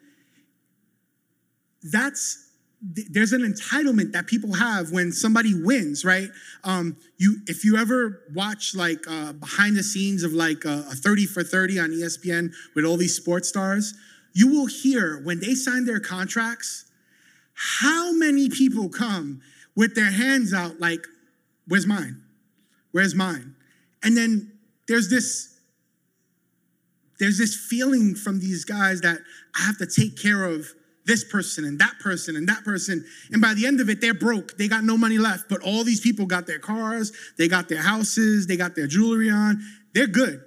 That's 1.83 2.43
there's 2.83 3.33
an 3.33 3.41
entitlement 3.41 4.13
that 4.13 4.27
people 4.27 4.53
have 4.53 4.91
when 4.91 5.11
somebody 5.11 5.55
wins, 5.55 6.05
right? 6.05 6.29
Um, 6.65 6.99
you, 7.17 7.39
if 7.47 7.65
you 7.65 7.79
ever 7.79 8.21
watch 8.35 8.75
like 8.75 9.09
uh, 9.09 9.33
behind 9.33 9.75
the 9.75 9.83
scenes 9.83 10.23
of 10.23 10.35
like 10.35 10.67
a, 10.67 10.85
a 10.91 10.95
30 10.95 11.25
for 11.25 11.43
30 11.43 11.81
on 11.81 11.91
ESPN 11.93 12.53
with 12.75 12.85
all 12.85 12.99
these 12.99 13.17
sports 13.17 13.49
stars, 13.49 13.95
you 14.35 14.49
will 14.49 14.67
hear 14.67 15.23
when 15.23 15.41
they 15.41 15.55
sign 15.55 15.87
their 15.87 16.01
contracts, 16.01 16.85
how 17.55 18.13
many 18.13 18.49
people 18.49 18.89
come 18.89 19.41
with 19.77 19.95
their 19.95 20.11
hands 20.11 20.53
out 20.53 20.81
like, 20.81 21.07
where's 21.69 21.87
mine? 21.87 22.21
Where's 22.91 23.15
mine? 23.15 23.55
And 24.03 24.17
then 24.17 24.53
there's 24.89 25.09
this, 25.09 25.57
there's 27.19 27.39
this 27.39 27.57
feeling 27.57 28.17
from 28.17 28.41
these 28.41 28.65
guys 28.65 29.01
that 29.03 29.19
I 29.57 29.63
have 29.63 29.79
to 29.79 29.87
take 29.87 30.21
care 30.21 30.45
of 30.45 30.67
this 31.07 31.23
person 31.23 31.65
and 31.65 31.79
that 31.79 31.95
person 32.01 32.35
and 32.35 32.49
that 32.49 32.65
person. 32.65 33.05
And 33.31 33.41
by 33.41 33.55
the 33.55 33.67
end 33.67 33.81
of 33.81 33.89
it, 33.89 34.01
they're 34.01 34.15
broke. 34.15 34.57
They 34.59 34.69
got 34.69 34.85
no 34.85 34.97
money 34.97 35.19
left. 35.19 35.49
But 35.49 35.63
all 35.63 35.85
these 35.85 36.01
people 36.01 36.27
got 36.27 36.47
their 36.47 36.59
cars, 36.59 37.13
they 37.39 37.47
got 37.47 37.69
their 37.69 37.83
houses, 37.83 38.47
they 38.47 38.57
got 38.57 38.75
their 38.75 38.87
jewelry 38.87 39.31
on. 39.31 39.63
They're 39.93 40.07
good. 40.07 40.43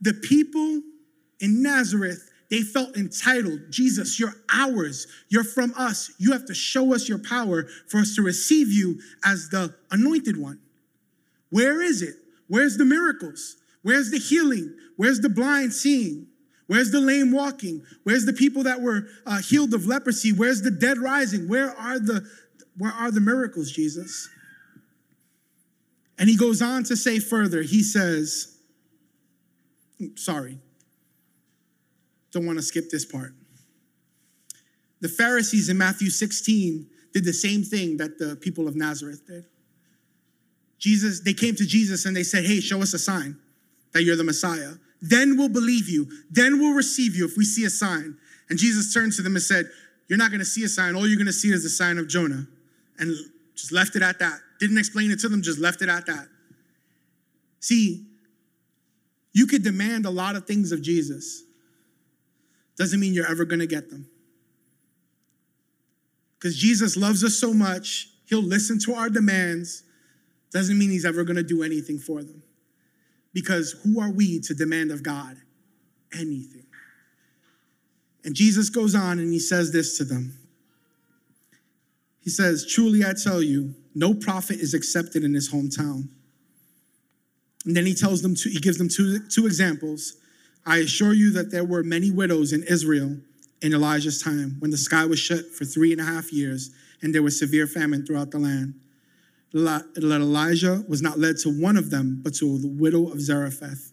The 0.00 0.14
people 0.14 0.82
in 1.40 1.62
Nazareth, 1.62 2.30
they 2.50 2.62
felt 2.62 2.96
entitled. 2.96 3.60
Jesus, 3.70 4.20
you're 4.20 4.34
ours. 4.52 5.06
You're 5.28 5.44
from 5.44 5.72
us. 5.76 6.12
You 6.18 6.32
have 6.32 6.46
to 6.46 6.54
show 6.54 6.94
us 6.94 7.08
your 7.08 7.18
power 7.18 7.66
for 7.88 7.98
us 7.98 8.14
to 8.16 8.22
receive 8.22 8.70
you 8.70 9.00
as 9.24 9.48
the 9.48 9.74
anointed 9.90 10.36
one. 10.36 10.60
Where 11.50 11.82
is 11.82 12.02
it? 12.02 12.14
Where's 12.48 12.76
the 12.76 12.84
miracles? 12.84 13.56
Where's 13.82 14.10
the 14.10 14.18
healing? 14.18 14.74
Where's 14.96 15.20
the 15.20 15.28
blind 15.28 15.72
seeing? 15.72 16.26
Where's 16.66 16.90
the 16.90 17.00
lame 17.00 17.32
walking? 17.32 17.82
Where's 18.04 18.24
the 18.24 18.32
people 18.32 18.62
that 18.62 18.80
were 18.80 19.06
uh, 19.26 19.38
healed 19.38 19.74
of 19.74 19.86
leprosy? 19.86 20.32
Where's 20.32 20.62
the 20.62 20.70
dead 20.70 20.98
rising? 20.98 21.48
Where 21.48 21.70
are 21.76 21.98
the 21.98 22.26
where 22.76 22.92
are 22.92 23.10
the 23.10 23.20
miracles, 23.20 23.70
Jesus? 23.70 24.28
And 26.18 26.28
he 26.28 26.36
goes 26.36 26.62
on 26.62 26.84
to 26.84 26.96
say 26.96 27.18
further. 27.18 27.62
He 27.62 27.82
says, 27.82 28.58
sorry. 30.16 30.58
Don't 32.34 32.44
want 32.44 32.58
to 32.58 32.62
skip 32.62 32.90
this 32.90 33.06
part. 33.06 33.32
The 35.00 35.08
Pharisees 35.08 35.68
in 35.68 35.78
Matthew 35.78 36.10
16 36.10 36.86
did 37.12 37.24
the 37.24 37.32
same 37.32 37.62
thing 37.62 37.96
that 37.98 38.18
the 38.18 38.36
people 38.36 38.66
of 38.66 38.74
Nazareth 38.74 39.26
did. 39.26 39.44
Jesus, 40.78 41.20
they 41.20 41.32
came 41.32 41.54
to 41.54 41.64
Jesus 41.64 42.04
and 42.04 42.14
they 42.14 42.24
said, 42.24 42.44
Hey, 42.44 42.60
show 42.60 42.82
us 42.82 42.92
a 42.92 42.98
sign 42.98 43.38
that 43.92 44.02
you're 44.02 44.16
the 44.16 44.24
Messiah. 44.24 44.72
Then 45.00 45.36
we'll 45.38 45.48
believe 45.48 45.88
you. 45.88 46.08
Then 46.30 46.58
we'll 46.58 46.74
receive 46.74 47.14
you 47.14 47.24
if 47.24 47.36
we 47.36 47.44
see 47.44 47.64
a 47.64 47.70
sign. 47.70 48.16
And 48.50 48.58
Jesus 48.58 48.92
turned 48.92 49.12
to 49.12 49.22
them 49.22 49.36
and 49.36 49.42
said, 49.42 49.70
You're 50.08 50.18
not 50.18 50.30
going 50.30 50.40
to 50.40 50.44
see 50.44 50.64
a 50.64 50.68
sign. 50.68 50.96
All 50.96 51.06
you're 51.06 51.16
going 51.16 51.26
to 51.26 51.32
see 51.32 51.52
is 51.52 51.62
the 51.62 51.68
sign 51.68 51.98
of 51.98 52.08
Jonah. 52.08 52.46
And 52.98 53.14
just 53.54 53.72
left 53.72 53.94
it 53.94 54.02
at 54.02 54.18
that. 54.18 54.40
Didn't 54.58 54.78
explain 54.78 55.10
it 55.10 55.20
to 55.20 55.28
them, 55.28 55.42
just 55.42 55.60
left 55.60 55.82
it 55.82 55.88
at 55.88 56.06
that. 56.06 56.26
See, 57.60 58.06
you 59.32 59.46
could 59.46 59.62
demand 59.62 60.06
a 60.06 60.10
lot 60.10 60.36
of 60.36 60.46
things 60.46 60.72
of 60.72 60.82
Jesus. 60.82 61.43
Doesn't 62.76 63.00
mean 63.00 63.14
you're 63.14 63.30
ever 63.30 63.44
going 63.44 63.60
to 63.60 63.66
get 63.66 63.90
them. 63.90 64.08
Because 66.38 66.56
Jesus 66.56 66.96
loves 66.96 67.24
us 67.24 67.38
so 67.38 67.54
much, 67.54 68.08
he'll 68.26 68.42
listen 68.42 68.78
to 68.80 68.94
our 68.94 69.08
demands. 69.08 69.82
Doesn't 70.52 70.78
mean 70.78 70.90
he's 70.90 71.04
ever 71.04 71.24
going 71.24 71.36
to 71.36 71.42
do 71.42 71.62
anything 71.62 71.98
for 71.98 72.22
them. 72.22 72.42
Because 73.32 73.72
who 73.82 74.00
are 74.00 74.10
we 74.10 74.40
to 74.40 74.54
demand 74.54 74.90
of 74.90 75.02
God 75.02 75.36
anything? 76.12 76.66
And 78.24 78.34
Jesus 78.34 78.70
goes 78.70 78.94
on 78.94 79.18
and 79.18 79.32
he 79.32 79.38
says 79.38 79.72
this 79.72 79.98
to 79.98 80.04
them. 80.04 80.38
He 82.20 82.30
says, 82.30 82.66
Truly 82.66 83.04
I 83.04 83.12
tell 83.12 83.42
you, 83.42 83.74
no 83.94 84.14
prophet 84.14 84.58
is 84.58 84.74
accepted 84.74 85.24
in 85.24 85.34
his 85.34 85.52
hometown. 85.52 86.08
And 87.66 87.76
then 87.76 87.86
he 87.86 87.94
tells 87.94 88.22
them, 88.22 88.34
to, 88.36 88.48
he 88.48 88.60
gives 88.60 88.78
them 88.78 88.88
two, 88.88 89.20
two 89.28 89.46
examples. 89.46 90.16
I 90.66 90.78
assure 90.78 91.12
you 91.12 91.30
that 91.32 91.50
there 91.50 91.64
were 91.64 91.82
many 91.82 92.10
widows 92.10 92.52
in 92.52 92.62
Israel 92.64 93.18
in 93.60 93.72
Elijah's 93.72 94.22
time 94.22 94.56
when 94.58 94.70
the 94.70 94.76
sky 94.76 95.04
was 95.04 95.18
shut 95.18 95.52
for 95.52 95.64
three 95.64 95.92
and 95.92 96.00
a 96.00 96.04
half 96.04 96.32
years 96.32 96.70
and 97.02 97.14
there 97.14 97.22
was 97.22 97.38
severe 97.38 97.66
famine 97.66 98.04
throughout 98.04 98.30
the 98.30 98.38
land. 98.38 98.74
Elijah 99.54 100.84
was 100.88 101.02
not 101.02 101.18
led 101.18 101.36
to 101.38 101.48
one 101.48 101.76
of 101.76 101.90
them, 101.90 102.20
but 102.22 102.34
to 102.34 102.58
the 102.58 102.68
widow 102.68 103.08
of 103.08 103.20
Zarephath. 103.20 103.92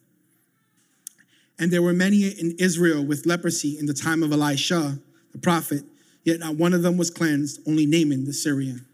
And 1.60 1.72
there 1.72 1.82
were 1.82 1.94
many 1.94 2.24
in 2.24 2.56
Israel 2.58 3.06
with 3.06 3.26
leprosy 3.26 3.78
in 3.78 3.86
the 3.86 3.94
time 3.94 4.24
of 4.24 4.32
Elisha, 4.32 4.98
the 5.32 5.38
prophet, 5.38 5.84
yet 6.24 6.40
not 6.40 6.56
one 6.56 6.74
of 6.74 6.82
them 6.82 6.98
was 6.98 7.12
cleansed, 7.12 7.60
only 7.68 7.86
Naaman 7.86 8.26
the 8.26 8.34
Syrian. 8.34 8.86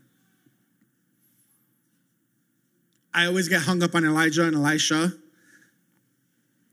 I 3.14 3.26
always 3.26 3.48
get 3.48 3.62
hung 3.62 3.82
up 3.82 3.96
on 3.96 4.04
Elijah 4.04 4.44
and 4.44 4.56
Elisha. 4.56 5.14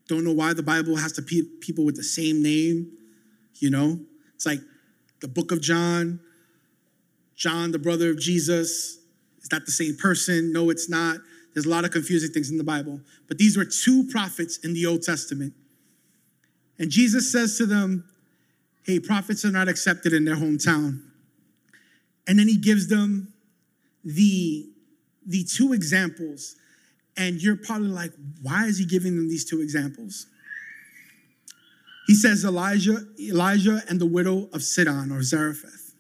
Don't 0.09 0.25
know 0.25 0.33
why 0.33 0.53
the 0.53 0.62
Bible 0.62 0.97
has 0.97 1.12
to 1.12 1.23
pe- 1.23 1.49
people 1.61 1.85
with 1.85 1.97
the 1.97 2.03
same 2.03 2.43
name. 2.43 2.93
You 3.57 3.71
know, 3.71 3.99
it's 4.35 4.47
like 4.47 4.61
the 5.21 5.29
book 5.29 5.53
of 5.53 5.61
John, 5.61 6.21
John, 7.37 7.73
the 7.73 7.79
brother 7.79 8.11
of 8.11 8.19
Jesus. 8.19 8.99
Is 9.40 9.49
that 9.51 9.67
the 9.67 9.73
same 9.73 9.97
person? 9.97 10.53
No, 10.53 10.71
it's 10.71 10.88
not. 10.88 11.19
There's 11.53 11.67
a 11.67 11.71
lot 11.71 11.85
of 11.85 11.93
confusing 11.93 12.33
things 12.33 12.51
in 12.51 12.59
the 12.59 12.64
Bible. 12.64 13.01
But 13.29 13.38
these 13.38 13.57
were 13.57 13.64
two 13.64 14.05
prophets 14.11 14.59
in 14.59 14.75
the 14.75 14.87
Old 14.87 15.03
Testament. 15.03 15.55
And 16.79 16.90
Jesus 16.90 17.31
says 17.31 17.57
to 17.59 17.67
them, 17.67 18.05
Hey, 18.83 19.01
prophets 19.01 19.45
are 19.45 19.51
not 19.51 19.69
accepted 19.69 20.12
in 20.12 20.25
their 20.25 20.37
hometown. 20.37 21.01
And 22.27 22.38
then 22.38 22.49
he 22.49 22.57
gives 22.57 22.88
them 22.88 23.33
the, 24.05 24.67
the 25.27 25.45
two 25.45 25.73
examples. 25.73 26.57
And 27.16 27.40
you're 27.40 27.57
probably 27.57 27.88
like, 27.88 28.12
why 28.42 28.66
is 28.66 28.79
he 28.79 28.85
giving 28.85 29.16
them 29.16 29.29
these 29.29 29.44
two 29.44 29.61
examples? 29.61 30.27
He 32.07 32.14
says 32.14 32.44
Elijah, 32.44 32.98
Elijah 33.18 33.83
and 33.88 34.00
the 34.00 34.07
widow 34.07 34.48
of 34.53 34.62
Sidon 34.62 35.11
or 35.11 35.22
Zarephath. 35.22 35.94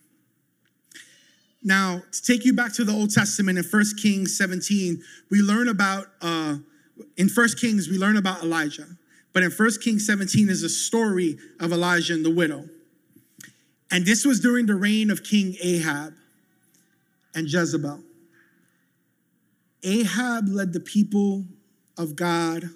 Now, 1.62 2.02
to 2.12 2.22
take 2.22 2.44
you 2.44 2.52
back 2.52 2.74
to 2.74 2.84
the 2.84 2.92
Old 2.92 3.10
Testament 3.10 3.56
in 3.56 3.64
1 3.64 3.84
Kings 4.02 4.36
17, 4.36 5.02
we 5.30 5.40
learn 5.40 5.68
about, 5.68 6.08
uh, 6.20 6.56
in 7.16 7.28
1 7.28 7.48
Kings, 7.58 7.88
we 7.88 7.96
learn 7.96 8.18
about 8.18 8.42
Elijah. 8.42 8.86
But 9.32 9.42
in 9.42 9.50
1 9.50 9.70
Kings 9.82 10.06
17 10.06 10.50
is 10.50 10.62
a 10.62 10.68
story 10.68 11.38
of 11.60 11.72
Elijah 11.72 12.12
and 12.12 12.24
the 12.24 12.30
widow. 12.30 12.68
And 13.90 14.04
this 14.04 14.26
was 14.26 14.40
during 14.40 14.66
the 14.66 14.74
reign 14.74 15.10
of 15.10 15.24
King 15.24 15.56
Ahab 15.62 16.14
and 17.34 17.50
Jezebel. 17.50 18.02
Ahab 19.84 20.48
led 20.48 20.72
the 20.72 20.80
people 20.80 21.44
of 21.98 22.16
God 22.16 22.70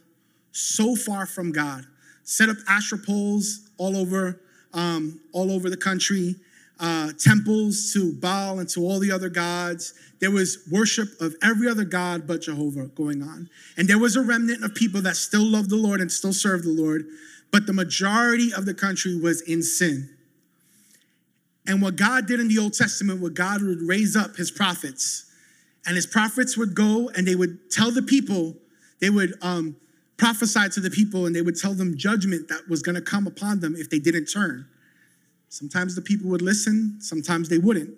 so 0.52 0.94
far 0.94 1.26
from 1.26 1.52
God, 1.52 1.84
set 2.22 2.48
up 2.48 2.56
Asherah 2.68 3.00
poles 3.04 3.70
all 3.78 3.96
over, 3.96 4.40
um, 4.74 5.20
all 5.32 5.50
over 5.50 5.70
the 5.70 5.76
country, 5.76 6.36
uh, 6.80 7.12
temples 7.18 7.92
to 7.92 8.12
Baal 8.12 8.58
and 8.60 8.68
to 8.70 8.80
all 8.80 9.00
the 9.00 9.10
other 9.10 9.28
gods. 9.28 9.94
There 10.20 10.30
was 10.30 10.58
worship 10.70 11.08
of 11.20 11.34
every 11.42 11.68
other 11.68 11.84
god 11.84 12.26
but 12.26 12.42
Jehovah 12.42 12.86
going 12.88 13.22
on. 13.22 13.48
And 13.76 13.88
there 13.88 13.98
was 13.98 14.16
a 14.16 14.22
remnant 14.22 14.64
of 14.64 14.74
people 14.74 15.02
that 15.02 15.16
still 15.16 15.44
loved 15.44 15.70
the 15.70 15.76
Lord 15.76 16.00
and 16.00 16.10
still 16.10 16.32
served 16.32 16.64
the 16.64 16.70
Lord, 16.70 17.06
but 17.50 17.66
the 17.66 17.72
majority 17.72 18.52
of 18.52 18.66
the 18.66 18.74
country 18.74 19.16
was 19.16 19.40
in 19.42 19.62
sin. 19.62 20.10
And 21.66 21.82
what 21.82 21.96
God 21.96 22.26
did 22.26 22.40
in 22.40 22.48
the 22.48 22.58
Old 22.58 22.74
Testament, 22.74 23.20
what 23.20 23.34
God 23.34 23.62
would 23.62 23.82
raise 23.82 24.16
up 24.16 24.36
his 24.36 24.50
prophets, 24.50 25.26
and 25.88 25.96
his 25.96 26.06
prophets 26.06 26.56
would 26.56 26.74
go 26.74 27.08
and 27.16 27.26
they 27.26 27.34
would 27.34 27.70
tell 27.70 27.90
the 27.90 28.02
people, 28.02 28.54
they 29.00 29.08
would 29.08 29.32
um, 29.40 29.74
prophesy 30.18 30.68
to 30.68 30.80
the 30.80 30.90
people, 30.90 31.24
and 31.24 31.34
they 31.34 31.40
would 31.40 31.56
tell 31.56 31.72
them 31.72 31.96
judgment 31.96 32.48
that 32.48 32.68
was 32.68 32.82
going 32.82 32.94
to 32.94 33.00
come 33.00 33.26
upon 33.26 33.60
them 33.60 33.74
if 33.74 33.88
they 33.88 33.98
didn't 33.98 34.26
turn. 34.26 34.68
Sometimes 35.48 35.94
the 35.94 36.02
people 36.02 36.28
would 36.28 36.42
listen, 36.42 36.98
sometimes 37.00 37.48
they 37.48 37.56
wouldn't. 37.56 37.96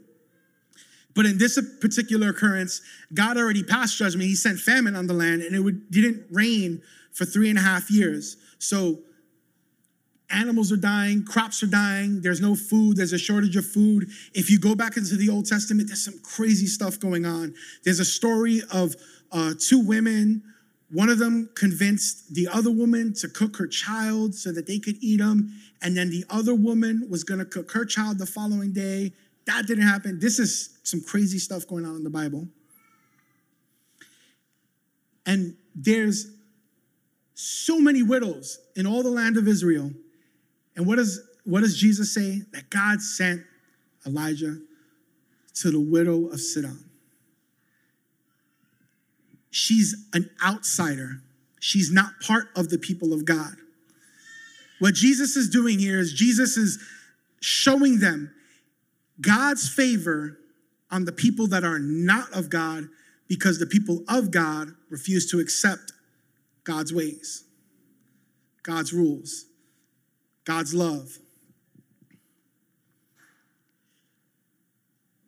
But 1.16 1.26
in 1.26 1.38
this 1.38 1.60
particular 1.80 2.28
occurrence, 2.28 2.80
God 3.12 3.36
already 3.36 3.64
passed 3.64 3.98
judgment. 3.98 4.28
He 4.28 4.36
sent 4.36 4.60
famine 4.60 4.94
on 4.94 5.08
the 5.08 5.14
land, 5.14 5.42
and 5.42 5.56
it 5.56 5.60
would, 5.60 5.90
didn't 5.90 6.26
rain 6.30 6.82
for 7.12 7.24
three 7.24 7.50
and 7.50 7.58
a 7.58 7.62
half 7.62 7.90
years. 7.90 8.36
So 8.60 9.00
animals 10.32 10.72
are 10.72 10.76
dying, 10.76 11.24
crops 11.24 11.62
are 11.62 11.66
dying, 11.66 12.20
there's 12.22 12.40
no 12.40 12.54
food, 12.54 12.96
there's 12.96 13.12
a 13.12 13.18
shortage 13.18 13.56
of 13.56 13.66
food. 13.66 14.08
If 14.34 14.50
you 14.50 14.58
go 14.58 14.74
back 14.74 14.96
into 14.96 15.16
the 15.16 15.28
Old 15.28 15.46
Testament, 15.46 15.88
there's 15.88 16.04
some 16.04 16.18
crazy 16.22 16.66
stuff 16.66 16.98
going 16.98 17.26
on. 17.26 17.54
There's 17.84 18.00
a 18.00 18.04
story 18.04 18.62
of 18.72 18.94
uh, 19.32 19.54
two 19.58 19.80
women. 19.80 20.42
One 20.90 21.08
of 21.08 21.18
them 21.18 21.50
convinced 21.54 22.34
the 22.34 22.48
other 22.48 22.70
woman 22.70 23.14
to 23.14 23.28
cook 23.28 23.56
her 23.56 23.66
child 23.66 24.34
so 24.34 24.52
that 24.52 24.66
they 24.66 24.78
could 24.78 24.96
eat 25.00 25.18
them. 25.18 25.54
And 25.82 25.96
then 25.96 26.10
the 26.10 26.24
other 26.30 26.54
woman 26.54 27.06
was 27.08 27.24
going 27.24 27.38
to 27.38 27.44
cook 27.44 27.70
her 27.72 27.84
child 27.84 28.18
the 28.18 28.26
following 28.26 28.72
day. 28.72 29.12
That 29.46 29.66
didn't 29.66 29.86
happen. 29.86 30.18
This 30.18 30.38
is 30.38 30.78
some 30.82 31.00
crazy 31.00 31.38
stuff 31.38 31.66
going 31.66 31.84
on 31.84 31.96
in 31.96 32.04
the 32.04 32.10
Bible. 32.10 32.48
And 35.26 35.56
there's 35.74 36.32
so 37.34 37.80
many 37.80 38.02
widows 38.02 38.58
in 38.76 38.86
all 38.86 39.02
the 39.02 39.10
land 39.10 39.36
of 39.36 39.48
Israel. 39.48 39.92
And 40.80 40.88
what 40.88 40.96
does, 40.96 41.20
what 41.44 41.60
does 41.60 41.76
Jesus 41.76 42.14
say? 42.14 42.40
That 42.52 42.70
God 42.70 43.02
sent 43.02 43.42
Elijah 44.06 44.56
to 45.56 45.70
the 45.70 45.78
widow 45.78 46.28
of 46.28 46.40
Sidon. 46.40 46.88
She's 49.50 50.06
an 50.14 50.30
outsider. 50.42 51.20
She's 51.60 51.92
not 51.92 52.12
part 52.22 52.46
of 52.56 52.70
the 52.70 52.78
people 52.78 53.12
of 53.12 53.26
God. 53.26 53.56
What 54.78 54.94
Jesus 54.94 55.36
is 55.36 55.50
doing 55.50 55.78
here 55.78 55.98
is 55.98 56.14
Jesus 56.14 56.56
is 56.56 56.82
showing 57.42 57.98
them 57.98 58.32
God's 59.20 59.68
favor 59.68 60.38
on 60.90 61.04
the 61.04 61.12
people 61.12 61.46
that 61.48 61.62
are 61.62 61.78
not 61.78 62.32
of 62.32 62.48
God 62.48 62.84
because 63.28 63.58
the 63.58 63.66
people 63.66 64.02
of 64.08 64.30
God 64.30 64.68
refuse 64.88 65.30
to 65.30 65.40
accept 65.40 65.92
God's 66.64 66.94
ways, 66.94 67.44
God's 68.62 68.94
rules, 68.94 69.44
God's 70.44 70.74
love. 70.74 71.18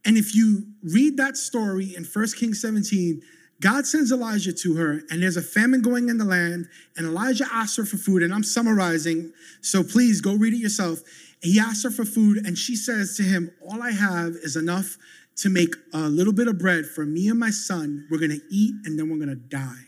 And 0.05 0.17
if 0.17 0.35
you 0.35 0.67
read 0.83 1.17
that 1.19 1.37
story 1.37 1.95
in 1.97 2.05
1 2.05 2.27
Kings 2.37 2.61
17, 2.61 3.23
God 3.61 3.87
sends 3.87 4.11
Elijah 4.11 4.53
to 4.53 4.75
her, 4.75 5.03
and 5.09 5.23
there's 5.23 5.37
a 5.37 5.43
famine 5.43 5.83
going 5.83 6.09
in 6.09 6.19
the 6.19 6.25
land, 6.25 6.67
and 6.97 7.07
Elijah 7.07 7.47
asks 7.53 7.77
her 7.77 7.85
for 7.85 7.97
food. 7.97 8.25
And 8.25 8.35
I'm 8.35 8.43
summarizing, 8.43 9.33
so 9.61 9.85
please 9.85 10.21
go 10.21 10.35
read 10.35 10.53
it 10.53 10.59
yourself. 10.59 10.99
He 11.43 11.61
asks 11.61 11.85
her 11.85 11.91
for 11.93 12.05
food, 12.05 12.45
and 12.45 12.59
she 12.59 12.75
says 12.75 13.17
to 13.19 13.23
him, 13.23 13.53
All 13.69 13.81
I 13.81 13.93
have 13.93 14.35
is 14.43 14.57
enough 14.57 14.97
to 15.37 15.49
make 15.49 15.75
a 15.95 16.09
little 16.09 16.33
bit 16.33 16.49
of 16.49 16.59
bread 16.59 16.87
for 16.87 17.07
me 17.07 17.29
and 17.29 17.39
my 17.39 17.51
son. 17.51 18.07
We're 18.11 18.19
gonna 18.19 18.43
eat, 18.51 18.75
and 18.85 18.99
then 18.99 19.09
we're 19.09 19.19
gonna 19.19 19.37
die. 19.37 19.87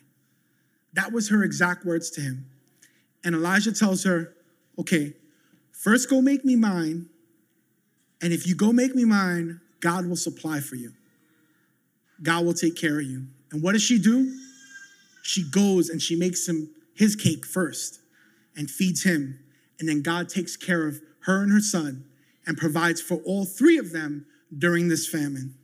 That 0.92 1.12
was 1.12 1.28
her 1.30 1.42
exact 1.42 1.84
words 1.84 2.10
to 2.12 2.20
him. 2.20 2.46
And 3.24 3.34
Elijah 3.34 3.72
tells 3.72 4.04
her, 4.04 4.34
Okay, 4.78 5.14
first 5.72 6.10
go 6.10 6.20
make 6.20 6.44
me 6.44 6.56
mine, 6.56 7.06
and 8.20 8.32
if 8.32 8.46
you 8.46 8.54
go 8.54 8.72
make 8.72 8.94
me 8.94 9.04
mine, 9.04 9.60
God 9.80 10.06
will 10.06 10.16
supply 10.16 10.60
for 10.60 10.76
you. 10.76 10.92
God 12.22 12.44
will 12.44 12.54
take 12.54 12.76
care 12.76 12.98
of 12.98 13.04
you. 13.04 13.26
And 13.52 13.62
what 13.62 13.72
does 13.72 13.82
she 13.82 13.98
do? 13.98 14.34
She 15.22 15.48
goes 15.50 15.88
and 15.88 16.00
she 16.00 16.16
makes 16.16 16.48
him 16.48 16.70
his 16.94 17.16
cake 17.16 17.44
first 17.44 18.00
and 18.56 18.70
feeds 18.70 19.02
him. 19.02 19.38
And 19.78 19.88
then 19.88 20.02
God 20.02 20.28
takes 20.28 20.56
care 20.56 20.86
of 20.86 21.00
her 21.20 21.42
and 21.42 21.52
her 21.52 21.60
son 21.60 22.04
and 22.46 22.56
provides 22.56 23.00
for 23.00 23.16
all 23.24 23.44
three 23.44 23.78
of 23.78 23.92
them 23.92 24.26
during 24.56 24.88
this 24.88 25.06
famine. 25.06 25.54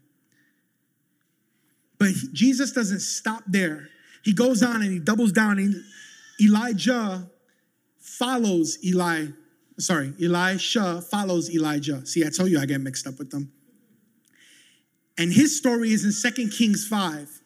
But 1.98 2.12
Jesus 2.32 2.72
doesn't 2.72 3.00
stop 3.00 3.42
there. 3.46 3.88
He 4.24 4.32
goes 4.32 4.62
on 4.62 4.82
and 4.82 4.90
he 4.90 4.98
doubles 4.98 5.32
down. 5.32 5.84
Elijah 6.40 7.28
follows 8.18 8.78
Eli. 8.84 9.26
Sorry, 9.78 10.12
Elisha 10.22 11.00
follows 11.00 11.50
Elijah. 11.50 12.04
See, 12.06 12.24
I 12.24 12.30
told 12.30 12.50
you 12.50 12.60
I 12.60 12.66
get 12.66 12.80
mixed 12.80 13.06
up 13.06 13.18
with 13.18 13.30
them. 13.30 13.52
And 15.16 15.32
his 15.32 15.56
story 15.56 15.92
is 15.92 16.04
in 16.04 16.12
Second 16.12 16.50
Kings 16.50 16.86
5. 16.86 17.40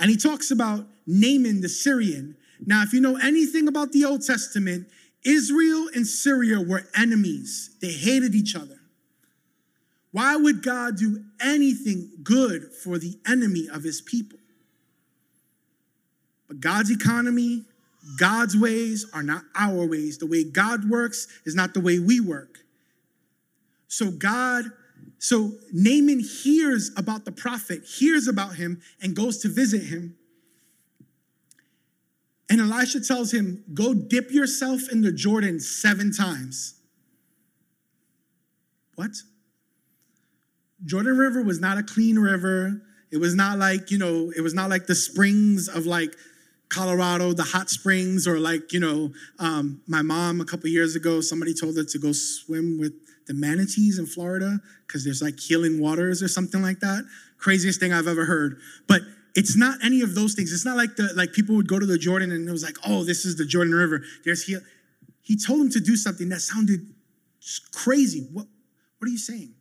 And 0.00 0.10
he 0.10 0.16
talks 0.16 0.50
about 0.50 0.86
Naaman 1.06 1.60
the 1.60 1.68
Syrian. 1.68 2.36
Now, 2.64 2.82
if 2.82 2.92
you 2.92 3.00
know 3.00 3.16
anything 3.16 3.68
about 3.68 3.92
the 3.92 4.04
Old 4.04 4.24
Testament, 4.24 4.88
Israel 5.24 5.88
and 5.94 6.06
Syria 6.06 6.60
were 6.60 6.84
enemies, 6.96 7.76
they 7.80 7.92
hated 7.92 8.34
each 8.34 8.56
other. 8.56 8.78
Why 10.10 10.36
would 10.36 10.62
God 10.62 10.96
do 10.96 11.24
anything 11.40 12.10
good 12.22 12.72
for 12.72 12.98
the 12.98 13.18
enemy 13.26 13.68
of 13.72 13.82
his 13.82 14.00
people? 14.00 14.38
But 16.48 16.60
God's 16.60 16.90
economy, 16.90 17.64
God's 18.18 18.56
ways 18.56 19.06
are 19.12 19.22
not 19.22 19.44
our 19.54 19.86
ways. 19.86 20.18
The 20.18 20.26
way 20.26 20.44
God 20.44 20.88
works 20.88 21.28
is 21.44 21.54
not 21.54 21.74
the 21.74 21.80
way 21.80 21.98
we 21.98 22.20
work. 22.20 22.58
So 23.88 24.10
God 24.10 24.64
so 25.18 25.52
Naaman 25.72 26.18
hears 26.18 26.90
about 26.96 27.24
the 27.24 27.30
prophet, 27.30 27.84
hears 27.84 28.26
about 28.26 28.56
him, 28.56 28.82
and 29.00 29.14
goes 29.14 29.38
to 29.38 29.48
visit 29.48 29.84
him. 29.84 30.16
And 32.50 32.60
Elisha 32.60 33.00
tells 33.00 33.32
him, 33.32 33.62
Go 33.72 33.94
dip 33.94 34.32
yourself 34.32 34.80
in 34.90 35.00
the 35.00 35.12
Jordan 35.12 35.60
seven 35.60 36.12
times. 36.12 36.74
What? 38.96 39.12
Jordan 40.84 41.16
River 41.16 41.40
was 41.40 41.60
not 41.60 41.78
a 41.78 41.84
clean 41.84 42.18
river. 42.18 42.82
It 43.12 43.18
was 43.18 43.36
not 43.36 43.58
like, 43.58 43.92
you 43.92 43.98
know, 43.98 44.32
it 44.36 44.40
was 44.40 44.54
not 44.54 44.70
like 44.70 44.86
the 44.86 44.96
springs 44.96 45.68
of 45.68 45.86
like 45.86 46.16
Colorado, 46.72 47.32
the 47.32 47.42
hot 47.42 47.68
springs, 47.68 48.26
or 48.26 48.38
like, 48.38 48.72
you 48.72 48.80
know, 48.80 49.12
um, 49.38 49.82
my 49.86 50.02
mom 50.02 50.40
a 50.40 50.44
couple 50.44 50.68
years 50.68 50.96
ago, 50.96 51.20
somebody 51.20 51.52
told 51.54 51.76
her 51.76 51.84
to 51.84 51.98
go 51.98 52.12
swim 52.12 52.78
with 52.78 52.94
the 53.26 53.34
manatees 53.34 53.98
in 53.98 54.06
Florida 54.06 54.58
because 54.86 55.04
there's 55.04 55.22
like 55.22 55.38
healing 55.38 55.80
waters 55.80 56.22
or 56.22 56.28
something 56.28 56.62
like 56.62 56.80
that. 56.80 57.04
Craziest 57.38 57.78
thing 57.78 57.92
I've 57.92 58.08
ever 58.08 58.24
heard. 58.24 58.58
But 58.88 59.02
it's 59.34 59.56
not 59.56 59.84
any 59.84 60.00
of 60.00 60.14
those 60.14 60.34
things. 60.34 60.52
It's 60.52 60.64
not 60.64 60.76
like 60.76 60.96
the 60.96 61.12
like 61.14 61.32
people 61.32 61.54
would 61.56 61.68
go 61.68 61.78
to 61.78 61.86
the 61.86 61.98
Jordan 61.98 62.32
and 62.32 62.48
it 62.48 62.52
was 62.52 62.64
like, 62.64 62.76
oh, 62.86 63.04
this 63.04 63.24
is 63.24 63.36
the 63.36 63.44
Jordan 63.44 63.74
River. 63.74 64.02
There's 64.24 64.44
he. 64.44 64.56
He 65.24 65.36
told 65.36 65.60
him 65.60 65.70
to 65.70 65.80
do 65.80 65.94
something 65.94 66.28
that 66.30 66.40
sounded 66.40 66.80
crazy. 67.72 68.26
What, 68.32 68.46
what 68.98 69.06
are 69.06 69.10
you 69.10 69.18
saying? 69.18 69.54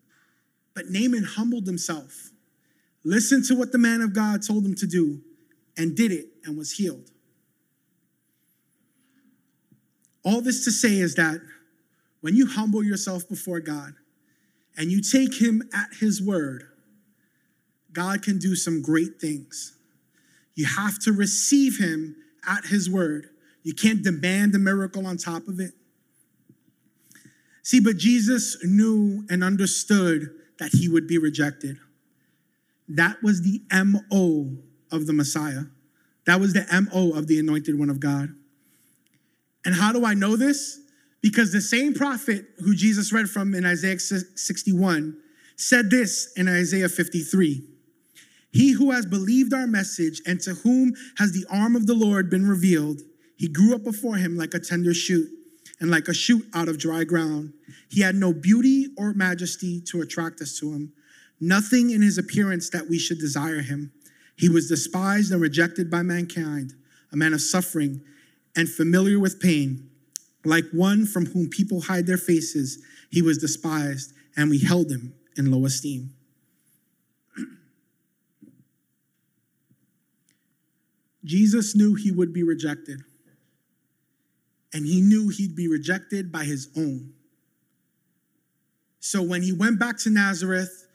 But 0.74 0.86
Naaman 0.90 1.24
humbled 1.24 1.68
himself, 1.68 2.32
listened 3.04 3.46
to 3.46 3.56
what 3.56 3.72
the 3.72 3.78
man 3.78 4.02
of 4.02 4.14
God 4.14 4.42
told 4.42 4.66
him 4.66 4.74
to 4.76 4.88
do, 4.88 5.22
and 5.78 5.96
did 5.96 6.12
it 6.12 6.31
and 6.46 6.58
was 6.58 6.72
healed. 6.72 7.10
All 10.24 10.42
this 10.42 10.64
to 10.66 10.72
say 10.72 10.98
is 10.98 11.16
that 11.16 11.40
when 12.22 12.36
you 12.36 12.46
humble 12.46 12.84
yourself 12.84 13.28
before 13.28 13.60
God 13.60 13.94
and 14.78 14.92
you 14.92 15.02
take 15.02 15.42
him 15.42 15.64
at 15.74 15.90
his 16.00 16.22
word, 16.22 16.64
God 17.94 18.22
can 18.22 18.38
do 18.38 18.56
some 18.56 18.82
great 18.82 19.20
things. 19.20 19.78
You 20.56 20.66
have 20.66 21.00
to 21.00 21.12
receive 21.12 21.78
him 21.80 22.16
at 22.48 22.66
his 22.66 22.90
word. 22.90 23.30
You 23.64 23.74
can't 23.74 24.04
demand 24.04 24.56
a 24.56 24.60
miracle 24.60 25.06
on 25.08 25.18
top 25.18 25.48
of 25.48 25.60
it. 25.60 25.72
See, 27.64 27.80
but 27.80 27.98
Jesus 27.98 28.58
knew 28.64 29.26
and 29.30 29.44
understood 29.44 30.30
that 30.60 30.72
he 30.74 30.88
would 30.88 31.08
be 31.08 31.18
rejected. 31.18 31.78
That 32.88 33.22
was 33.24 33.42
the 33.42 33.62
MO 33.72 34.58
of 34.92 35.08
the 35.08 35.14
Messiah. 35.14 35.64
That 36.32 36.40
was 36.40 36.54
the 36.54 36.66
MO 36.72 37.12
of 37.12 37.28
the 37.28 37.40
anointed 37.40 37.78
one 37.78 37.90
of 37.90 38.00
God. 38.00 38.30
And 39.66 39.76
how 39.76 39.92
do 39.92 40.06
I 40.06 40.14
know 40.14 40.38
this? 40.38 40.80
Because 41.22 41.52
the 41.52 41.60
same 41.60 41.94
prophet 41.94 42.46
who 42.60 42.74
Jesus 42.74 43.12
read 43.12 43.30
from 43.30 43.54
in 43.54 43.66
Isaiah 43.66 44.00
61 44.00 45.18
said 45.58 45.90
this 45.90 46.32
in 46.38 46.48
Isaiah 46.48 46.88
53 46.88 47.68
He 48.54 48.72
who 48.72 48.92
has 48.92 49.06
believed 49.06 49.54
our 49.54 49.68
message 49.68 50.22
and 50.26 50.40
to 50.40 50.54
whom 50.54 50.94
has 51.18 51.34
the 51.34 51.46
arm 51.52 51.76
of 51.76 51.86
the 51.86 51.96
Lord 51.96 52.30
been 52.30 52.48
revealed, 52.48 53.02
he 53.36 53.50
grew 53.50 53.76
up 53.76 53.84
before 53.84 54.16
him 54.16 54.38
like 54.38 54.54
a 54.54 54.60
tender 54.60 54.94
shoot 54.94 55.28
and 55.82 55.92
like 55.92 56.08
a 56.08 56.14
shoot 56.14 56.46
out 56.54 56.70
of 56.70 56.80
dry 56.80 57.04
ground. 57.04 57.52
He 57.90 58.00
had 58.00 58.16
no 58.16 58.32
beauty 58.32 58.88
or 58.98 59.14
majesty 59.14 59.82
to 59.88 60.00
attract 60.00 60.40
us 60.40 60.58
to 60.60 60.72
him, 60.72 60.94
nothing 61.42 61.90
in 61.90 62.02
his 62.02 62.18
appearance 62.18 62.70
that 62.70 62.88
we 62.88 63.00
should 63.00 63.20
desire 63.20 63.60
him. 63.60 63.92
He 64.36 64.50
was 64.50 64.68
despised 64.68 65.32
and 65.32 65.42
rejected 65.42 65.90
by 65.90 66.02
mankind, 66.02 66.74
a 67.12 67.18
man 67.18 67.34
of 67.34 67.42
suffering 67.42 68.02
and 68.56 68.70
familiar 68.70 69.20
with 69.20 69.40
pain. 69.40 69.90
Like 70.44 70.66
one 70.72 71.06
from 71.06 71.28
whom 71.28 71.50
people 71.50 71.82
hide 71.82 72.08
their 72.08 72.18
faces, 72.18 72.84
he 73.12 73.22
was 73.22 73.38
despised, 73.38 74.14
and 74.36 74.50
we 74.50 74.58
held 74.60 74.90
him 74.90 75.14
in 75.38 75.52
low 75.52 75.66
esteem. 75.66 76.14
Jesus 81.24 81.76
knew 81.76 81.94
he 81.94 82.12
would 82.12 82.34
be 82.34 82.42
rejected, 82.44 83.02
and 84.74 84.86
he 84.86 85.02
knew 85.02 85.30
he'd 85.30 85.56
be 85.56 85.68
rejected 85.68 86.32
by 86.32 86.46
his 86.46 86.70
own. 86.76 87.14
So 89.02 89.22
when 89.22 89.42
he 89.42 89.52
went 89.52 89.80
back 89.80 89.98
to 90.00 90.10
Nazareth 90.10 90.88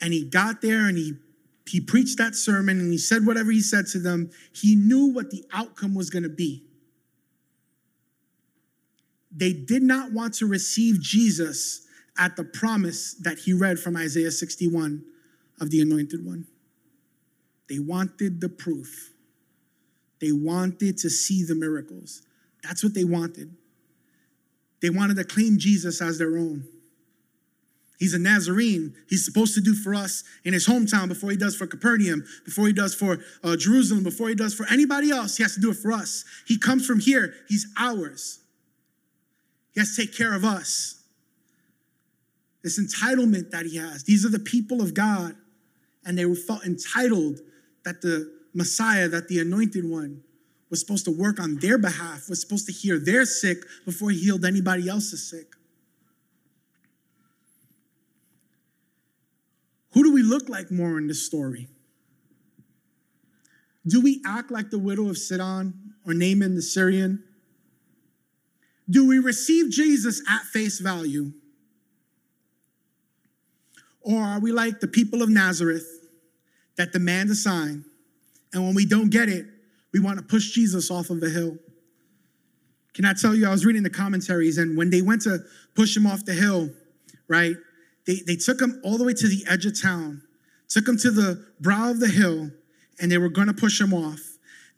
and 0.00 0.12
he 0.12 0.24
got 0.24 0.60
there 0.60 0.86
and 0.86 0.96
he 0.96 1.14
he 1.66 1.80
preached 1.80 2.18
that 2.18 2.34
sermon 2.34 2.78
and 2.78 2.92
he 2.92 2.98
said 2.98 3.26
whatever 3.26 3.50
he 3.50 3.60
said 3.60 3.86
to 3.88 3.98
them, 3.98 4.30
he 4.52 4.76
knew 4.76 5.06
what 5.06 5.30
the 5.30 5.44
outcome 5.52 5.94
was 5.94 6.10
going 6.10 6.22
to 6.22 6.28
be 6.28 6.64
they 9.34 9.52
did 9.52 9.82
not 9.82 10.12
want 10.12 10.34
to 10.34 10.46
receive 10.46 11.00
Jesus 11.00 11.86
at 12.16 12.36
the 12.36 12.44
promise 12.44 13.14
that 13.14 13.40
he 13.40 13.52
read 13.52 13.80
from 13.80 13.96
Isaiah 13.96 14.30
61 14.30 15.02
of 15.60 15.70
the 15.70 15.80
anointed 15.80 16.24
one. 16.24 16.46
They 17.68 17.80
wanted 17.80 18.40
the 18.40 18.48
proof. 18.48 19.12
They 20.20 20.30
wanted 20.30 20.98
to 20.98 21.10
see 21.10 21.42
the 21.42 21.56
miracles. 21.56 22.22
That's 22.62 22.84
what 22.84 22.94
they 22.94 23.04
wanted. 23.04 23.56
They 24.80 24.90
wanted 24.90 25.16
to 25.16 25.24
claim 25.24 25.58
Jesus 25.58 26.00
as 26.00 26.18
their 26.18 26.36
own. 26.36 26.68
He's 28.04 28.12
a 28.12 28.18
Nazarene. 28.18 28.94
He's 29.08 29.24
supposed 29.24 29.54
to 29.54 29.62
do 29.62 29.72
for 29.72 29.94
us 29.94 30.24
in 30.44 30.52
his 30.52 30.68
hometown 30.68 31.08
before 31.08 31.30
he 31.30 31.38
does 31.38 31.56
for 31.56 31.66
Capernaum, 31.66 32.22
before 32.44 32.66
he 32.66 32.74
does 32.74 32.94
for 32.94 33.16
uh, 33.42 33.56
Jerusalem, 33.56 34.04
before 34.04 34.28
he 34.28 34.34
does 34.34 34.52
for 34.52 34.66
anybody 34.70 35.10
else. 35.10 35.38
He 35.38 35.42
has 35.42 35.54
to 35.54 35.60
do 35.62 35.70
it 35.70 35.78
for 35.78 35.90
us. 35.90 36.22
He 36.46 36.58
comes 36.58 36.86
from 36.86 37.00
here. 37.00 37.32
He's 37.48 37.66
ours. 37.78 38.40
He 39.72 39.80
has 39.80 39.96
to 39.96 40.02
take 40.02 40.14
care 40.14 40.34
of 40.34 40.44
us. 40.44 41.02
This 42.62 42.78
entitlement 42.78 43.52
that 43.52 43.64
he 43.64 43.78
has. 43.78 44.04
These 44.04 44.26
are 44.26 44.30
the 44.30 44.38
people 44.38 44.82
of 44.82 44.92
God, 44.92 45.34
and 46.04 46.18
they 46.18 46.30
felt 46.34 46.66
entitled 46.66 47.40
that 47.86 48.02
the 48.02 48.30
Messiah, 48.52 49.08
that 49.08 49.28
the 49.28 49.38
anointed 49.38 49.88
one, 49.88 50.22
was 50.68 50.78
supposed 50.78 51.06
to 51.06 51.10
work 51.10 51.40
on 51.40 51.56
their 51.56 51.78
behalf, 51.78 52.28
was 52.28 52.42
supposed 52.42 52.66
to 52.66 52.72
heal 52.72 53.00
their 53.02 53.24
sick 53.24 53.64
before 53.86 54.10
he 54.10 54.18
healed 54.18 54.44
anybody 54.44 54.90
else's 54.90 55.26
sick. 55.30 55.54
Who 59.94 60.02
do 60.02 60.12
we 60.12 60.22
look 60.22 60.48
like 60.48 60.70
more 60.70 60.98
in 60.98 61.06
this 61.06 61.24
story? 61.24 61.68
Do 63.86 64.00
we 64.00 64.20
act 64.26 64.50
like 64.50 64.70
the 64.70 64.78
widow 64.78 65.08
of 65.08 65.16
Sidon 65.16 65.94
or 66.06 66.14
Naaman 66.14 66.56
the 66.56 66.62
Syrian? 66.62 67.22
Do 68.90 69.06
we 69.06 69.18
receive 69.18 69.70
Jesus 69.70 70.20
at 70.28 70.42
face 70.42 70.80
value? 70.80 71.32
Or 74.00 74.20
are 74.20 74.40
we 74.40 74.52
like 74.52 74.80
the 74.80 74.88
people 74.88 75.22
of 75.22 75.30
Nazareth 75.30 75.86
that 76.76 76.92
demand 76.92 77.30
a 77.30 77.34
sign, 77.34 77.84
and 78.52 78.64
when 78.64 78.74
we 78.74 78.84
don't 78.84 79.10
get 79.10 79.28
it, 79.28 79.46
we 79.92 80.00
want 80.00 80.18
to 80.18 80.24
push 80.24 80.50
Jesus 80.50 80.90
off 80.90 81.08
of 81.08 81.20
the 81.20 81.30
hill? 81.30 81.56
Can 82.94 83.04
I 83.04 83.12
tell 83.12 83.34
you, 83.34 83.46
I 83.46 83.50
was 83.50 83.64
reading 83.64 83.82
the 83.82 83.90
commentaries, 83.90 84.58
and 84.58 84.76
when 84.76 84.90
they 84.90 85.02
went 85.02 85.22
to 85.22 85.38
push 85.74 85.96
him 85.96 86.06
off 86.06 86.24
the 86.24 86.34
hill, 86.34 86.70
right, 87.28 87.56
they, 88.06 88.20
they 88.26 88.36
took 88.36 88.60
him 88.60 88.80
all 88.84 88.98
the 88.98 89.04
way 89.04 89.14
to 89.14 89.28
the 89.28 89.44
edge 89.48 89.66
of 89.66 89.80
town, 89.80 90.22
took 90.68 90.86
him 90.86 90.96
to 90.98 91.10
the 91.10 91.44
brow 91.60 91.90
of 91.90 92.00
the 92.00 92.08
hill, 92.08 92.50
and 93.00 93.10
they 93.10 93.18
were 93.18 93.28
going 93.28 93.46
to 93.46 93.54
push 93.54 93.80
him 93.80 93.92
off. 93.92 94.20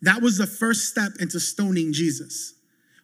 That 0.01 0.21
was 0.21 0.37
the 0.37 0.47
first 0.47 0.89
step 0.89 1.13
into 1.19 1.39
stoning 1.39 1.91
Jesus. 1.91 2.53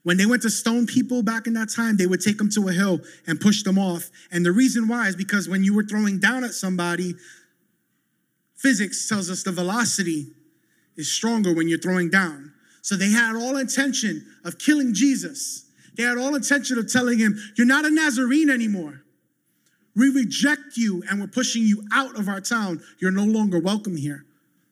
When 0.03 0.17
they 0.17 0.25
went 0.25 0.41
to 0.41 0.49
stone 0.49 0.85
people 0.85 1.23
back 1.23 1.47
in 1.47 1.53
that 1.53 1.69
time, 1.69 1.95
they 1.95 2.05
would 2.05 2.21
take 2.21 2.37
them 2.37 2.49
to 2.51 2.67
a 2.67 2.73
hill 2.73 2.99
and 3.25 3.39
push 3.39 3.63
them 3.63 3.79
off. 3.79 4.09
And 4.31 4.45
the 4.45 4.51
reason 4.51 4.87
why 4.87 5.07
is 5.07 5.15
because 5.15 5.47
when 5.47 5.63
you 5.63 5.73
were 5.73 5.83
throwing 5.83 6.19
down 6.19 6.43
at 6.43 6.51
somebody, 6.51 7.15
physics 8.57 9.07
tells 9.07 9.29
us 9.29 9.43
the 9.43 9.51
velocity 9.51 10.27
is 10.97 11.11
stronger 11.11 11.53
when 11.53 11.69
you're 11.69 11.79
throwing 11.79 12.09
down. 12.09 12.53
So 12.81 12.95
they 12.95 13.09
had 13.09 13.35
all 13.35 13.57
intention 13.57 14.25
of 14.43 14.59
killing 14.59 14.93
Jesus. 14.93 15.69
They 15.95 16.03
had 16.03 16.17
all 16.17 16.35
intention 16.35 16.77
of 16.77 16.91
telling 16.91 17.17
him, 17.17 17.37
You're 17.57 17.65
not 17.65 17.85
a 17.85 17.89
Nazarene 17.89 18.49
anymore. 18.49 19.02
We 19.95 20.09
reject 20.09 20.75
you 20.75 21.03
and 21.09 21.19
we're 21.21 21.27
pushing 21.27 21.63
you 21.63 21.83
out 21.91 22.17
of 22.17 22.27
our 22.27 22.41
town. 22.41 22.81
You're 22.99 23.11
no 23.11 23.25
longer 23.25 23.59
welcome 23.59 23.95
here. 23.95 24.25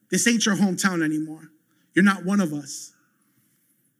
This 0.09 0.27
ain't 0.27 0.45
your 0.45 0.55
hometown 0.55 1.03
anymore. 1.03 1.51
You're 1.93 2.05
not 2.05 2.25
one 2.25 2.41
of 2.41 2.53
us. 2.53 2.93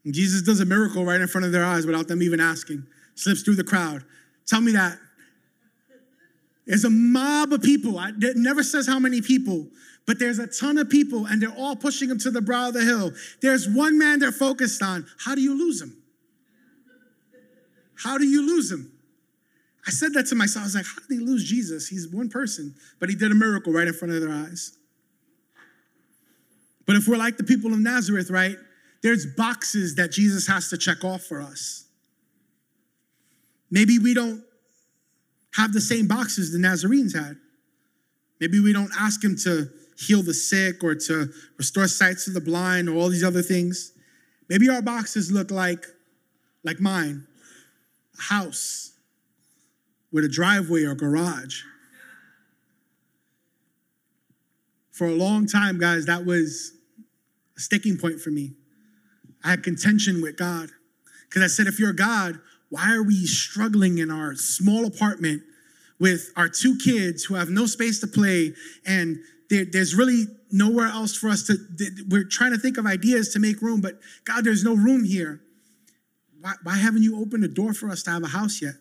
And 0.04 0.14
Jesus 0.14 0.42
does 0.42 0.60
a 0.60 0.66
miracle 0.66 1.06
right 1.06 1.22
in 1.22 1.28
front 1.28 1.46
of 1.46 1.52
their 1.52 1.64
eyes 1.64 1.86
without 1.86 2.08
them 2.08 2.24
even 2.24 2.40
asking, 2.40 2.86
slips 3.16 3.44
through 3.44 3.56
the 3.56 3.64
crowd. 3.64 4.04
Tell 4.48 4.62
me 4.62 4.72
that. 4.72 4.98
There's 6.66 6.86
a 6.86 6.90
mob 6.90 7.54
of 7.54 7.62
people. 7.62 8.00
it 8.00 8.38
never 8.38 8.64
says 8.64 8.88
how 8.88 9.00
many 9.00 9.22
people, 9.22 9.68
but 10.06 10.20
there's 10.20 10.40
a 10.40 10.48
ton 10.48 10.78
of 10.78 10.90
people, 10.90 11.26
and 11.26 11.42
they're 11.42 11.56
all 11.56 11.76
pushing 11.76 12.10
him 12.10 12.18
to 12.20 12.32
the 12.32 12.42
brow 12.42 12.70
of 12.70 12.74
the 12.74 12.84
hill. 12.84 13.12
There's 13.42 13.68
one 13.68 13.98
man 13.98 14.20
they're 14.20 14.32
focused 14.32 14.82
on. 14.82 15.06
How 15.20 15.36
do 15.36 15.42
you 15.42 15.58
lose 15.58 15.82
him? 15.82 15.96
How 17.96 18.18
do 18.18 18.26
you 18.26 18.46
lose 18.46 18.72
him? 18.72 18.92
I 19.88 19.92
said 19.92 20.14
that 20.14 20.28
to 20.28 20.36
myself. 20.36 20.64
I 20.64 20.68
was 20.68 20.76
like, 20.76 20.86
how 20.86 21.02
did 21.08 21.18
they 21.20 21.24
lose 21.24 21.44
Jesus? 21.44 21.88
He's 21.88 22.08
one 22.08 22.30
person, 22.30 22.76
but 23.00 23.10
he 23.10 23.16
did 23.16 23.32
a 23.32 23.36
miracle 23.36 23.74
right 23.74 23.88
in 23.88 23.94
front 23.94 24.14
of 24.14 24.22
their 24.22 24.32
eyes. 24.32 24.78
But 26.86 26.96
if 26.96 27.08
we're 27.08 27.18
like 27.18 27.38
the 27.38 27.44
people 27.44 27.74
of 27.74 27.80
Nazareth, 27.80 28.30
right? 28.30 28.58
there's 29.02 29.26
boxes 29.26 29.96
that 29.96 30.12
Jesus 30.12 30.48
has 30.48 30.70
to 30.70 30.78
check 30.78 31.04
off 31.04 31.24
for 31.24 31.42
us. 31.42 31.86
Maybe 33.70 34.00
we 34.00 34.14
don't 34.14 34.44
have 35.56 35.74
the 35.74 35.82
same 35.82 36.08
boxes 36.08 36.52
the 36.52 36.60
Nazarenes 36.60 37.14
had. 37.14 37.38
Maybe 38.40 38.60
we 38.60 38.74
don't 38.74 38.92
ask 38.98 39.24
him 39.24 39.36
to 39.44 39.70
heal 39.98 40.24
the 40.24 40.34
sick 40.34 40.84
or 40.84 40.96
to 40.96 41.30
restore 41.58 41.88
sight 41.88 42.18
to 42.26 42.32
the 42.32 42.42
blind 42.42 42.90
or 42.90 42.96
all 42.96 43.10
these 43.10 43.24
other 43.24 43.42
things. 43.42 43.94
Maybe 44.50 44.70
our 44.70 44.82
boxes 44.82 45.32
look 45.32 45.52
like 45.52 45.86
like 46.64 46.80
mine, 46.80 47.26
a 48.20 48.22
house 48.22 48.91
with 50.12 50.24
a 50.24 50.30
driveway 50.30 50.84
or 50.84 50.96
garage. 50.96 51.62
For 54.92 55.08
a 55.08 55.16
long 55.16 55.48
time, 55.48 55.80
guys, 55.80 56.06
that 56.06 56.26
was 56.26 56.74
a 57.58 57.60
sticking 57.60 57.98
point 57.98 58.20
for 58.20 58.30
me. 58.30 58.54
I 59.44 59.52
had 59.52 59.64
contention 59.64 60.22
with 60.22 60.38
God. 60.38 60.70
Because 61.28 61.44
I 61.44 61.48
said, 61.48 61.68
if 61.68 61.80
you're 61.80 61.94
God, 61.94 62.40
why 62.70 62.94
are 62.94 63.04
we 63.04 63.26
struggling 63.26 63.98
in 63.98 64.12
our 64.12 64.36
small 64.36 64.86
apartment 64.86 65.44
with 66.00 66.32
our 66.36 66.50
two 66.50 66.78
kids 66.78 67.24
who 67.24 67.36
have 67.36 67.50
no 67.50 67.66
space 67.66 68.00
to 68.02 68.08
play 68.08 68.54
and 68.86 69.18
there, 69.50 69.66
there's 69.66 69.94
really 69.94 70.26
nowhere 70.52 70.88
else 70.88 71.16
for 71.16 71.30
us 71.30 71.44
to, 71.44 71.58
we're 72.10 72.24
trying 72.24 72.52
to 72.52 72.58
think 72.58 72.78
of 72.78 72.86
ideas 72.86 73.30
to 73.34 73.40
make 73.40 73.62
room, 73.62 73.82
but 73.82 74.00
God, 74.24 74.44
there's 74.44 74.64
no 74.64 74.74
room 74.74 75.04
here. 75.04 75.42
Why, 76.40 76.54
why 76.64 76.76
haven't 76.76 77.04
you 77.04 77.22
opened 77.22 77.44
a 77.44 77.48
door 77.48 77.74
for 77.74 77.90
us 77.90 78.02
to 78.04 78.12
have 78.12 78.24
a 78.24 78.28
house 78.28 78.62
yet? 78.62 78.76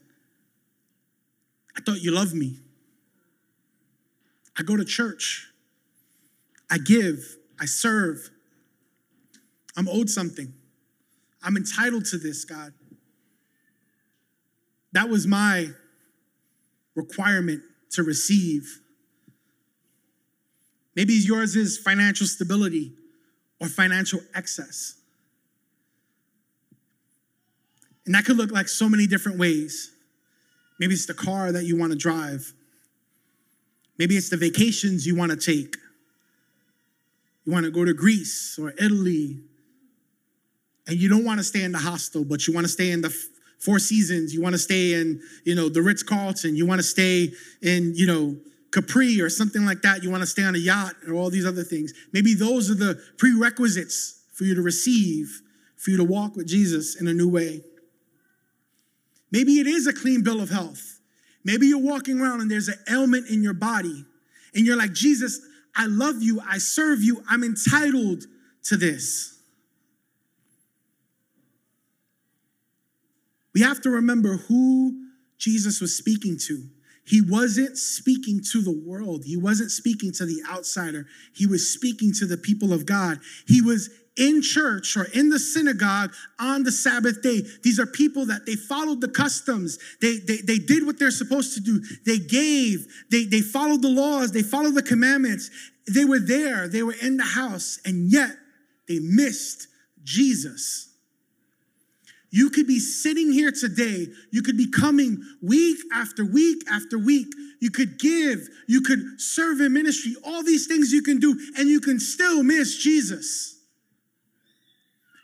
I 1.80 1.82
thought 1.82 2.02
you 2.02 2.10
loved 2.10 2.34
me. 2.34 2.58
I 4.58 4.62
go 4.62 4.76
to 4.76 4.84
church. 4.84 5.50
I 6.70 6.76
give. 6.76 7.36
I 7.58 7.64
serve. 7.64 8.30
I'm 9.76 9.88
owed 9.88 10.10
something. 10.10 10.52
I'm 11.42 11.56
entitled 11.56 12.04
to 12.06 12.18
this, 12.18 12.44
God. 12.44 12.74
That 14.92 15.08
was 15.08 15.26
my 15.26 15.68
requirement 16.94 17.62
to 17.92 18.02
receive. 18.02 18.80
Maybe 20.94 21.14
yours 21.14 21.56
is 21.56 21.78
financial 21.78 22.26
stability 22.26 22.92
or 23.58 23.68
financial 23.68 24.20
excess. 24.34 24.96
And 28.04 28.14
that 28.14 28.26
could 28.26 28.36
look 28.36 28.50
like 28.50 28.68
so 28.68 28.88
many 28.88 29.06
different 29.06 29.38
ways. 29.38 29.92
Maybe 30.80 30.94
it's 30.94 31.06
the 31.06 31.14
car 31.14 31.52
that 31.52 31.64
you 31.64 31.78
want 31.78 31.92
to 31.92 31.98
drive. 31.98 32.52
Maybe 33.98 34.16
it's 34.16 34.30
the 34.30 34.38
vacations 34.38 35.06
you 35.06 35.14
want 35.14 35.30
to 35.30 35.36
take. 35.36 35.76
You 37.44 37.52
want 37.52 37.66
to 37.66 37.70
go 37.70 37.84
to 37.84 37.92
Greece 37.92 38.58
or 38.58 38.70
Italy, 38.70 39.40
and 40.86 40.96
you 40.96 41.08
don't 41.08 41.24
want 41.24 41.38
to 41.38 41.44
stay 41.44 41.62
in 41.62 41.72
the 41.72 41.78
hostel, 41.78 42.24
but 42.24 42.46
you 42.46 42.54
want 42.54 42.64
to 42.64 42.72
stay 42.72 42.90
in 42.90 43.02
the 43.02 43.14
Four 43.58 43.78
Seasons. 43.78 44.32
You 44.32 44.40
want 44.40 44.54
to 44.54 44.58
stay 44.58 44.94
in, 44.94 45.20
you 45.44 45.54
know, 45.54 45.68
the 45.68 45.82
Ritz 45.82 46.02
Carlton. 46.02 46.56
You 46.56 46.66
want 46.66 46.78
to 46.78 46.82
stay 46.82 47.30
in, 47.60 47.92
you 47.94 48.06
know, 48.06 48.36
Capri 48.72 49.20
or 49.20 49.28
something 49.28 49.66
like 49.66 49.82
that. 49.82 50.02
You 50.02 50.10
want 50.10 50.22
to 50.22 50.26
stay 50.26 50.44
on 50.44 50.54
a 50.54 50.58
yacht 50.58 50.94
or 51.06 51.14
all 51.14 51.28
these 51.28 51.44
other 51.44 51.62
things. 51.62 51.92
Maybe 52.12 52.32
those 52.32 52.70
are 52.70 52.74
the 52.74 52.98
prerequisites 53.18 54.22
for 54.32 54.44
you 54.44 54.54
to 54.54 54.62
receive, 54.62 55.42
for 55.76 55.90
you 55.90 55.98
to 55.98 56.04
walk 56.04 56.36
with 56.36 56.46
Jesus 56.46 56.98
in 56.98 57.06
a 57.06 57.12
new 57.12 57.28
way. 57.28 57.62
Maybe 59.32 59.60
it 59.60 59.66
is 59.66 59.86
a 59.86 59.92
clean 59.92 60.22
bill 60.22 60.40
of 60.40 60.50
health. 60.50 61.00
Maybe 61.44 61.66
you're 61.66 61.78
walking 61.78 62.20
around 62.20 62.40
and 62.40 62.50
there's 62.50 62.68
an 62.68 62.78
ailment 62.90 63.28
in 63.28 63.42
your 63.42 63.54
body, 63.54 64.04
and 64.54 64.66
you're 64.66 64.76
like, 64.76 64.92
Jesus, 64.92 65.40
I 65.76 65.86
love 65.86 66.22
you, 66.22 66.40
I 66.46 66.58
serve 66.58 67.02
you, 67.02 67.22
I'm 67.28 67.44
entitled 67.44 68.24
to 68.64 68.76
this. 68.76 69.38
We 73.54 73.62
have 73.62 73.80
to 73.82 73.90
remember 73.90 74.36
who 74.36 75.06
Jesus 75.38 75.80
was 75.80 75.96
speaking 75.96 76.38
to. 76.46 76.62
He 77.04 77.20
wasn't 77.20 77.76
speaking 77.76 78.40
to 78.52 78.62
the 78.62 78.70
world. 78.86 79.24
He 79.24 79.36
wasn't 79.36 79.72
speaking 79.72 80.12
to 80.12 80.26
the 80.26 80.42
outsider. 80.48 81.06
He 81.34 81.46
was 81.46 81.72
speaking 81.72 82.12
to 82.14 82.26
the 82.26 82.36
people 82.36 82.72
of 82.72 82.86
God. 82.86 83.18
He 83.48 83.60
was 83.60 83.90
in 84.20 84.42
church 84.42 84.96
or 84.96 85.04
in 85.14 85.30
the 85.30 85.38
synagogue 85.38 86.12
on 86.38 86.62
the 86.62 86.70
Sabbath 86.70 87.22
day. 87.22 87.40
These 87.64 87.80
are 87.80 87.86
people 87.86 88.26
that 88.26 88.44
they 88.44 88.54
followed 88.54 89.00
the 89.00 89.08
customs. 89.08 89.78
They, 90.02 90.18
they, 90.18 90.36
they 90.36 90.58
did 90.58 90.86
what 90.86 90.98
they're 90.98 91.10
supposed 91.10 91.54
to 91.54 91.60
do. 91.60 91.80
They 92.04 92.18
gave, 92.18 92.86
they, 93.10 93.24
they 93.24 93.40
followed 93.40 93.80
the 93.80 93.88
laws, 93.88 94.30
they 94.30 94.42
followed 94.42 94.74
the 94.74 94.82
commandments. 94.82 95.50
They 95.92 96.04
were 96.04 96.20
there, 96.20 96.68
they 96.68 96.82
were 96.82 96.94
in 97.02 97.16
the 97.16 97.24
house, 97.24 97.80
and 97.84 98.12
yet 98.12 98.30
they 98.86 98.98
missed 99.00 99.68
Jesus. 100.04 100.88
You 102.30 102.50
could 102.50 102.66
be 102.66 102.78
sitting 102.78 103.32
here 103.32 103.50
today. 103.50 104.06
You 104.30 104.42
could 104.42 104.56
be 104.56 104.70
coming 104.70 105.20
week 105.42 105.78
after 105.92 106.24
week 106.24 106.62
after 106.70 106.96
week. 106.96 107.26
You 107.60 107.70
could 107.70 107.98
give. 107.98 108.46
You 108.68 108.82
could 108.82 109.00
serve 109.20 109.60
in 109.60 109.72
ministry. 109.72 110.14
All 110.24 110.44
these 110.44 110.66
things 110.66 110.92
you 110.92 111.02
can 111.02 111.18
do, 111.18 111.36
and 111.56 111.68
you 111.68 111.80
can 111.80 111.98
still 111.98 112.44
miss 112.44 112.76
Jesus. 112.76 113.59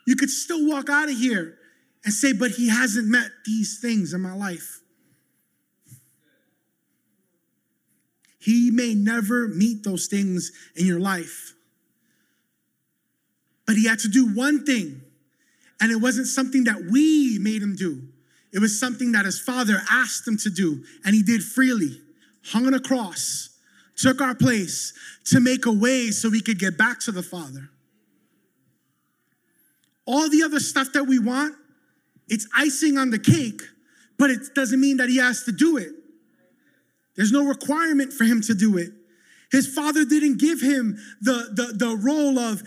You 0.07 0.15
could 0.15 0.29
still 0.29 0.65
walk 0.65 0.89
out 0.89 1.09
of 1.09 1.17
here 1.17 1.57
and 2.05 2.13
say, 2.13 2.31
but 2.31 2.51
he 2.51 2.69
hasn't 2.69 3.07
met 3.07 3.29
these 3.45 3.79
things 3.79 4.13
in 4.13 4.21
my 4.21 4.33
life. 4.33 4.79
He 8.39 8.71
may 8.71 8.95
never 8.95 9.49
meet 9.49 9.83
those 9.83 10.07
things 10.07 10.53
in 10.77 10.85
your 10.85 11.01
life. 11.01 11.53
But 13.65 13.75
he 13.75 13.85
had 13.85 13.99
to 13.99 14.07
do 14.07 14.33
one 14.33 14.65
thing 14.65 15.01
and 15.81 15.91
it 15.91 15.97
wasn't 15.97 16.27
something 16.27 16.63
that 16.63 16.89
we 16.89 17.37
made 17.39 17.61
him 17.61 17.75
do. 17.75 18.01
It 18.53 18.59
was 18.59 18.79
something 18.79 19.11
that 19.11 19.25
his 19.25 19.41
father 19.41 19.81
asked 19.91 20.25
him 20.25 20.37
to 20.37 20.49
do, 20.49 20.83
and 21.05 21.13
he 21.13 21.21
did 21.21 21.43
freely. 21.43 22.01
Hung 22.45 22.65
on 22.65 22.73
a 22.73 22.79
cross, 22.79 23.49
took 23.97 24.21
our 24.21 24.33
place 24.33 24.93
to 25.25 25.41
make 25.41 25.65
a 25.65 25.71
way 25.71 26.11
so 26.11 26.29
we 26.29 26.41
could 26.41 26.57
get 26.57 26.77
back 26.77 26.99
to 27.01 27.11
the 27.11 27.21
Father. 27.21 27.69
All 30.07 30.29
the 30.29 30.41
other 30.41 30.59
stuff 30.59 30.93
that 30.93 31.03
we 31.03 31.19
want, 31.19 31.55
it's 32.27 32.47
icing 32.55 32.97
on 32.97 33.11
the 33.11 33.19
cake, 33.19 33.61
but 34.17 34.31
it 34.31 34.55
doesn't 34.55 34.79
mean 34.79 34.97
that 34.97 35.09
he 35.09 35.17
has 35.17 35.43
to 35.43 35.51
do 35.51 35.77
it. 35.77 35.91
There's 37.15 37.31
no 37.31 37.45
requirement 37.45 38.13
for 38.13 38.23
him 38.23 38.41
to 38.41 38.53
do 38.53 38.77
it. 38.77 38.89
His 39.51 39.67
father 39.67 40.05
didn't 40.05 40.39
give 40.39 40.61
him 40.61 40.97
the, 41.21 41.49
the, 41.53 41.73
the 41.73 41.95
role 41.97 42.39
of 42.39 42.63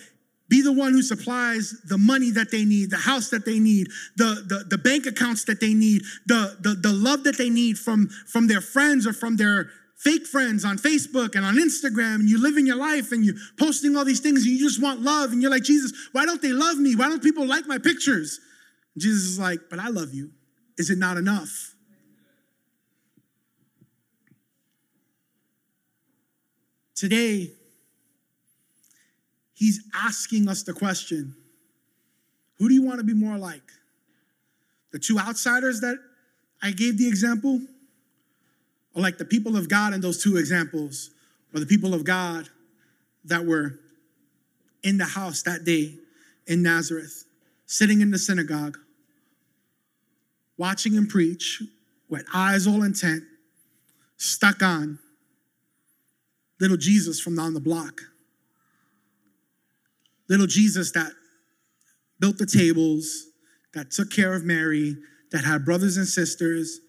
be 0.49 0.63
the 0.63 0.73
one 0.73 0.93
who 0.93 1.03
supplies 1.03 1.81
the 1.85 1.97
money 1.97 2.33
that 2.33 2.51
they 2.51 2.65
need, 2.65 2.91
the 2.91 2.97
house 2.97 3.31
that 3.31 3.45
they 3.45 3.61
need, 3.61 3.87
the, 4.17 4.45
the, 4.49 4.65
the 4.69 4.79
bank 4.79 5.07
accounts 5.07 5.45
that 5.45 5.61
they 5.61 5.73
need, 5.73 6.03
the, 6.27 6.57
the, 6.61 6.75
the 6.75 6.93
love 6.93 7.23
that 7.23 7.39
they 7.39 7.49
need 7.49 7.79
from, 7.79 8.09
from 8.27 8.49
their 8.49 8.61
friends 8.61 9.07
or 9.07 9.13
from 9.13 9.37
their 9.37 9.71
fake 10.01 10.27
friends 10.27 10.65
on 10.65 10.79
Facebook 10.79 11.37
and 11.37 11.45
on 11.45 11.57
Instagram, 11.57 12.17
and 12.17 12.29
you 12.29 12.41
live 12.41 12.57
in 12.57 12.67
your 12.67 12.77
life 12.77 13.13
and 13.13 13.25
you're 13.25 13.35
posting 13.59 13.97
all 13.97 14.05
these 14.05 14.21
things 14.21 14.45
and 14.45 14.53
you 14.53 14.59
just 14.59 14.83
want 14.83 15.03
love, 15.03 15.33
and 15.33 15.43
you're 15.43 15.51
like, 15.51 15.63
Jesus, 15.63 15.93
why 16.13 16.25
don't 16.25 16.41
they 16.41 16.53
love 16.53 16.79
me? 16.79 16.97
Why 16.97 17.09
don't 17.09 17.23
people 17.23 17.47
like 17.47 17.67
my 17.67 17.79
pictures? 17.79 18.41
Jesus 18.97 19.23
is 19.25 19.39
like, 19.39 19.61
but 19.69 19.79
I 19.79 19.89
love 19.89 20.15
you. 20.15 20.31
Is 20.79 20.89
it 20.91 20.99
not 20.99 21.17
enough? 21.17 21.75
Today, 26.95 27.53
He's 29.61 29.83
asking 29.95 30.49
us 30.49 30.63
the 30.63 30.73
question 30.73 31.37
Who 32.59 32.69
do 32.69 32.75
you 32.75 32.83
want 32.83 32.99
to 32.99 33.05
be 33.05 33.13
more 33.13 33.37
like? 33.37 33.71
The 34.91 34.99
two 34.99 35.19
outsiders 35.19 35.83
that 35.83 35.99
I 36.63 36.71
gave 36.71 36.97
the 36.97 37.07
example? 37.07 37.61
Or 38.95 39.03
like 39.03 39.19
the 39.19 39.25
people 39.25 39.57
of 39.57 39.69
God 39.69 39.95
in 39.95 40.01
those 40.01 40.23
two 40.23 40.37
examples? 40.37 41.11
Or 41.55 41.61
the 41.61 41.67
people 41.67 41.95
of 41.95 42.05
God 42.05 42.49
that 43.25 43.45
were 43.45 43.79
in 44.83 44.99
the 44.99 45.05
house 45.05 45.43
that 45.43 45.65
day 45.65 45.95
in 46.47 46.63
Nazareth, 46.63 47.25
sitting 47.67 48.01
in 48.01 48.11
the 48.11 48.19
synagogue, 48.19 48.79
watching 50.57 50.95
him 50.95 51.07
preach 51.07 51.63
with 52.09 52.25
eyes 52.35 52.67
all 52.67 52.83
intent, 52.83 53.23
stuck 54.17 54.63
on 54.63 54.99
little 56.61 56.77
Jesus 56.77 57.21
from 57.21 57.37
down 57.37 57.55
the 57.55 57.61
block 57.61 58.01
little 60.31 60.47
Jesus 60.47 60.93
that 60.93 61.13
built 62.21 62.39
the 62.39 62.47
tables, 62.47 63.27
that 63.75 63.91
took 63.91 64.11
care 64.11 64.33
of 64.33 64.45
Mary, 64.45 64.97
that 65.33 65.45
had 65.45 65.65
brothers 65.65 65.97
and 65.99 66.07
sisters? 66.07 66.81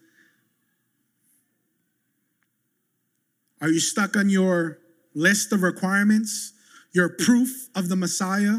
Are 3.62 3.68
you 3.68 3.78
stuck 3.78 4.16
on 4.16 4.28
your 4.28 4.78
list 5.14 5.52
of 5.52 5.62
requirements, 5.62 6.52
your 6.92 7.08
proof 7.08 7.68
of 7.76 7.88
the 7.88 7.94
Messiah, 7.94 8.56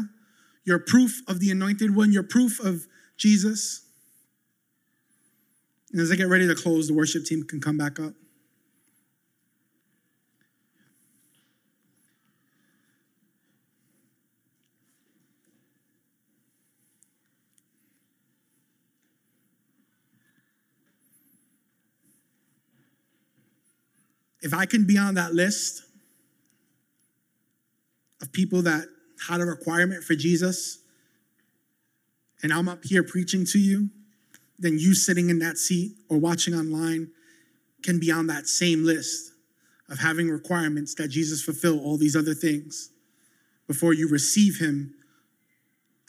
your 0.64 0.78
proof 0.78 1.20
of 1.28 1.40
the 1.40 1.50
anointed 1.50 1.94
one, 1.94 2.10
your 2.10 2.22
proof 2.22 2.58
of 2.58 2.86
Jesus? 3.18 3.84
And 5.92 6.00
as 6.00 6.10
I 6.10 6.16
get 6.16 6.28
ready 6.28 6.48
to 6.48 6.54
close, 6.54 6.88
the 6.88 6.94
worship 6.94 7.26
team 7.26 7.44
can 7.44 7.60
come 7.60 7.76
back 7.76 8.00
up. 8.00 8.14
If 24.44 24.52
I 24.52 24.66
can 24.66 24.86
be 24.86 24.98
on 24.98 25.14
that 25.14 25.32
list 25.32 25.82
of 28.20 28.30
people 28.30 28.60
that 28.62 28.84
had 29.26 29.40
a 29.40 29.44
requirement 29.44 30.04
for 30.04 30.14
Jesus, 30.14 30.80
and 32.42 32.52
I'm 32.52 32.68
up 32.68 32.84
here 32.84 33.02
preaching 33.02 33.46
to 33.46 33.58
you, 33.58 33.88
then 34.58 34.78
you 34.78 34.94
sitting 34.94 35.30
in 35.30 35.38
that 35.38 35.56
seat 35.56 35.92
or 36.10 36.18
watching 36.18 36.54
online 36.54 37.10
can 37.82 37.98
be 37.98 38.12
on 38.12 38.26
that 38.26 38.46
same 38.46 38.84
list 38.84 39.32
of 39.88 39.98
having 39.98 40.28
requirements 40.28 40.94
that 40.96 41.08
Jesus 41.08 41.42
fulfill 41.42 41.80
all 41.80 41.96
these 41.96 42.14
other 42.14 42.34
things 42.34 42.90
before 43.66 43.94
you 43.94 44.08
receive 44.10 44.58
him 44.58 44.94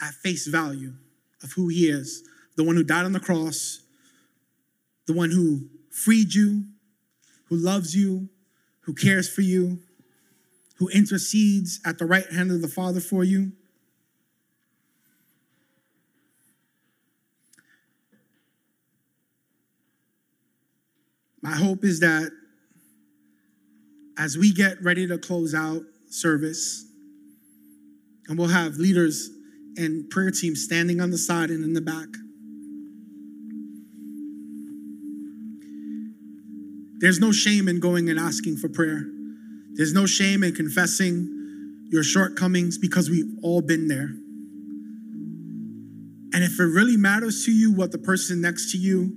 at 0.00 0.12
face 0.12 0.46
value 0.46 0.92
of 1.42 1.52
who 1.52 1.68
he 1.68 1.88
is. 1.88 2.22
The 2.56 2.64
one 2.64 2.76
who 2.76 2.84
died 2.84 3.06
on 3.06 3.12
the 3.12 3.20
cross, 3.20 3.80
the 5.06 5.14
one 5.14 5.30
who 5.30 5.68
freed 5.90 6.34
you, 6.34 6.64
who 7.48 7.56
loves 7.56 7.94
you, 7.94 8.28
who 8.80 8.94
cares 8.94 9.28
for 9.28 9.42
you, 9.42 9.78
who 10.76 10.88
intercedes 10.88 11.80
at 11.84 11.98
the 11.98 12.06
right 12.06 12.30
hand 12.30 12.50
of 12.50 12.60
the 12.62 12.68
Father 12.68 13.00
for 13.00 13.24
you. 13.24 13.52
My 21.42 21.52
hope 21.52 21.84
is 21.84 22.00
that 22.00 22.32
as 24.18 24.36
we 24.36 24.52
get 24.52 24.82
ready 24.82 25.06
to 25.06 25.18
close 25.18 25.54
out 25.54 25.82
service, 26.10 26.84
and 28.28 28.38
we'll 28.38 28.48
have 28.48 28.76
leaders 28.76 29.30
and 29.76 30.08
prayer 30.10 30.30
teams 30.30 30.64
standing 30.64 31.00
on 31.00 31.10
the 31.10 31.18
side 31.18 31.50
and 31.50 31.62
in 31.62 31.74
the 31.74 31.80
back. 31.80 32.08
There's 36.98 37.20
no 37.20 37.32
shame 37.32 37.68
in 37.68 37.80
going 37.80 38.08
and 38.08 38.18
asking 38.18 38.56
for 38.56 38.68
prayer. 38.68 39.04
There's 39.72 39.92
no 39.92 40.06
shame 40.06 40.42
in 40.42 40.54
confessing 40.54 41.86
your 41.90 42.02
shortcomings 42.02 42.78
because 42.78 43.10
we've 43.10 43.32
all 43.42 43.60
been 43.60 43.88
there. 43.88 44.10
And 46.32 46.44
if 46.44 46.58
it 46.58 46.64
really 46.64 46.96
matters 46.96 47.44
to 47.44 47.52
you 47.52 47.72
what 47.72 47.92
the 47.92 47.98
person 47.98 48.40
next 48.40 48.72
to 48.72 48.78
you 48.78 49.16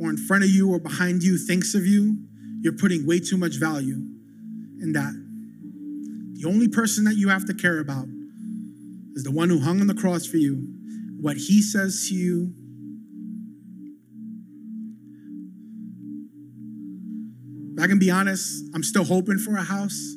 or 0.00 0.10
in 0.10 0.16
front 0.16 0.44
of 0.44 0.50
you 0.50 0.72
or 0.72 0.78
behind 0.78 1.22
you 1.22 1.38
thinks 1.38 1.74
of 1.74 1.86
you, 1.86 2.18
you're 2.62 2.76
putting 2.76 3.06
way 3.06 3.20
too 3.20 3.36
much 3.36 3.56
value 3.56 3.96
in 4.80 4.92
that. 4.92 5.12
The 6.34 6.48
only 6.48 6.68
person 6.68 7.04
that 7.04 7.16
you 7.16 7.28
have 7.28 7.46
to 7.46 7.54
care 7.54 7.78
about 7.78 8.06
is 9.14 9.22
the 9.22 9.30
one 9.30 9.48
who 9.48 9.60
hung 9.60 9.80
on 9.80 9.86
the 9.86 9.94
cross 9.94 10.26
for 10.26 10.38
you. 10.38 10.66
What 11.20 11.36
he 11.36 11.62
says 11.62 12.06
to 12.08 12.14
you, 12.14 12.52
I 17.82 17.88
can 17.88 17.98
be 17.98 18.12
honest, 18.12 18.64
I'm 18.74 18.84
still 18.84 19.02
hoping 19.02 19.38
for 19.38 19.56
a 19.56 19.62
house. 19.62 20.14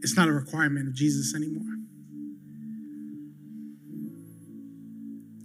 It's 0.00 0.16
not 0.16 0.26
a 0.26 0.32
requirement 0.32 0.88
of 0.88 0.94
Jesus 0.94 1.32
anymore. 1.36 1.62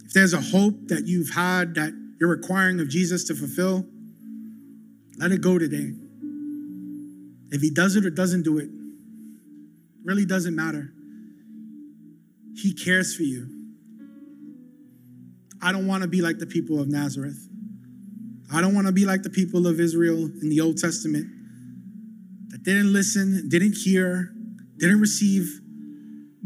If 0.04 0.12
there's 0.14 0.34
a 0.34 0.40
hope 0.40 0.88
that 0.88 1.06
you've 1.06 1.30
had 1.30 1.76
that 1.76 1.92
you're 2.18 2.28
requiring 2.28 2.80
of 2.80 2.88
Jesus 2.88 3.22
to 3.24 3.36
fulfill, 3.36 3.86
let 5.16 5.30
it 5.30 5.40
go 5.40 5.58
today. 5.58 5.92
If 7.50 7.60
he 7.60 7.70
does 7.70 7.94
it 7.94 8.04
or 8.04 8.10
doesn't 8.10 8.42
do 8.42 8.58
it, 8.58 8.68
really 10.02 10.26
doesn't 10.26 10.56
matter. 10.56 10.92
He 12.56 12.74
cares 12.74 13.14
for 13.14 13.22
you. 13.22 13.46
I 15.62 15.70
don't 15.70 15.86
want 15.86 16.02
to 16.02 16.08
be 16.08 16.20
like 16.20 16.38
the 16.38 16.46
people 16.46 16.80
of 16.80 16.88
Nazareth. 16.88 17.47
I 18.52 18.60
don't 18.62 18.74
want 18.74 18.86
to 18.86 18.92
be 18.92 19.04
like 19.04 19.22
the 19.22 19.30
people 19.30 19.66
of 19.66 19.78
Israel 19.78 20.24
in 20.24 20.48
the 20.48 20.60
Old 20.60 20.78
Testament 20.78 21.26
that 22.48 22.62
didn't 22.62 22.92
listen, 22.92 23.48
didn't 23.48 23.76
hear, 23.76 24.32
didn't 24.78 25.00
receive 25.00 25.60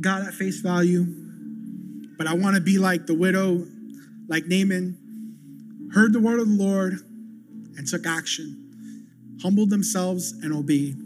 God 0.00 0.26
at 0.26 0.34
face 0.34 0.60
value. 0.60 1.06
But 2.18 2.26
I 2.26 2.34
want 2.34 2.56
to 2.56 2.60
be 2.60 2.78
like 2.78 3.06
the 3.06 3.14
widow, 3.14 3.64
like 4.28 4.46
Naaman, 4.46 5.90
heard 5.94 6.12
the 6.12 6.20
word 6.20 6.40
of 6.40 6.48
the 6.48 6.54
Lord 6.54 6.94
and 7.76 7.86
took 7.86 8.04
action, 8.06 9.06
humbled 9.40 9.70
themselves 9.70 10.32
and 10.32 10.52
obeyed. 10.52 10.96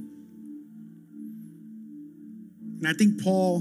And 2.79 2.89
I 2.89 2.93
think 2.95 3.23
Paul, 3.23 3.61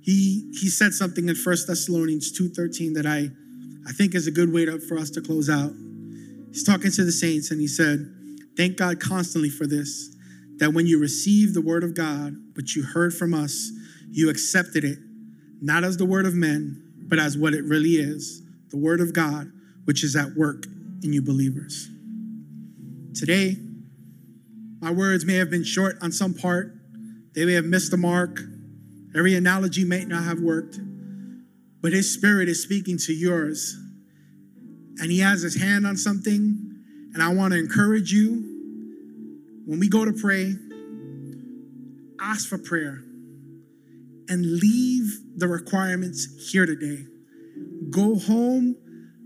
he, 0.00 0.50
he 0.60 0.68
said 0.68 0.92
something 0.92 1.28
in 1.28 1.36
1 1.36 1.56
Thessalonians 1.66 2.38
2.13 2.38 2.94
that 2.94 3.06
I 3.06 3.30
I 3.86 3.92
think 3.92 4.14
is 4.14 4.26
a 4.26 4.30
good 4.30 4.52
way 4.52 4.64
to, 4.64 4.78
for 4.78 4.96
us 4.96 5.10
to 5.10 5.20
close 5.20 5.50
out. 5.50 5.72
He's 6.48 6.64
talking 6.64 6.90
to 6.92 7.04
the 7.04 7.12
saints 7.12 7.50
and 7.50 7.60
he 7.60 7.66
said, 7.66 8.08
Thank 8.56 8.76
God 8.76 9.00
constantly 9.00 9.48
for 9.48 9.66
this, 9.66 10.14
that 10.58 10.74
when 10.74 10.86
you 10.86 11.00
received 11.00 11.54
the 11.54 11.62
word 11.62 11.82
of 11.82 11.94
God, 11.94 12.36
which 12.54 12.76
you 12.76 12.82
heard 12.82 13.14
from 13.14 13.32
us, 13.32 13.70
you 14.10 14.28
accepted 14.28 14.84
it, 14.84 14.98
not 15.60 15.84
as 15.84 15.96
the 15.96 16.04
word 16.04 16.26
of 16.26 16.34
men, 16.34 16.82
but 17.08 17.18
as 17.18 17.36
what 17.38 17.54
it 17.54 17.64
really 17.64 17.92
is 17.92 18.42
the 18.70 18.78
word 18.78 19.00
of 19.00 19.12
God, 19.12 19.52
which 19.84 20.02
is 20.02 20.16
at 20.16 20.34
work 20.34 20.64
in 21.02 21.12
you 21.12 21.20
believers. 21.20 21.90
Today, 23.14 23.56
my 24.80 24.90
words 24.90 25.26
may 25.26 25.34
have 25.34 25.50
been 25.50 25.64
short 25.64 25.96
on 26.00 26.10
some 26.10 26.32
part, 26.32 26.74
they 27.34 27.44
may 27.44 27.52
have 27.52 27.66
missed 27.66 27.90
the 27.90 27.96
mark, 27.98 28.40
every 29.14 29.34
analogy 29.34 29.84
may 29.84 30.04
not 30.04 30.24
have 30.24 30.40
worked 30.40 30.78
but 31.82 31.92
his 31.92 32.12
spirit 32.12 32.48
is 32.48 32.62
speaking 32.62 32.96
to 32.96 33.12
yours. 33.12 33.76
And 34.98 35.10
he 35.10 35.18
has 35.18 35.42
his 35.42 35.60
hand 35.60 35.86
on 35.86 35.96
something. 35.96 36.70
And 37.12 37.22
I 37.22 37.34
want 37.34 37.52
to 37.52 37.58
encourage 37.58 38.12
you 38.12 38.52
when 39.66 39.80
we 39.80 39.88
go 39.88 40.04
to 40.04 40.12
pray, 40.12 40.54
ask 42.20 42.48
for 42.48 42.58
prayer 42.58 43.02
and 44.28 44.46
leave 44.46 45.12
the 45.36 45.48
requirements 45.48 46.50
here 46.50 46.66
today. 46.66 47.04
Go 47.90 48.18
home 48.18 48.76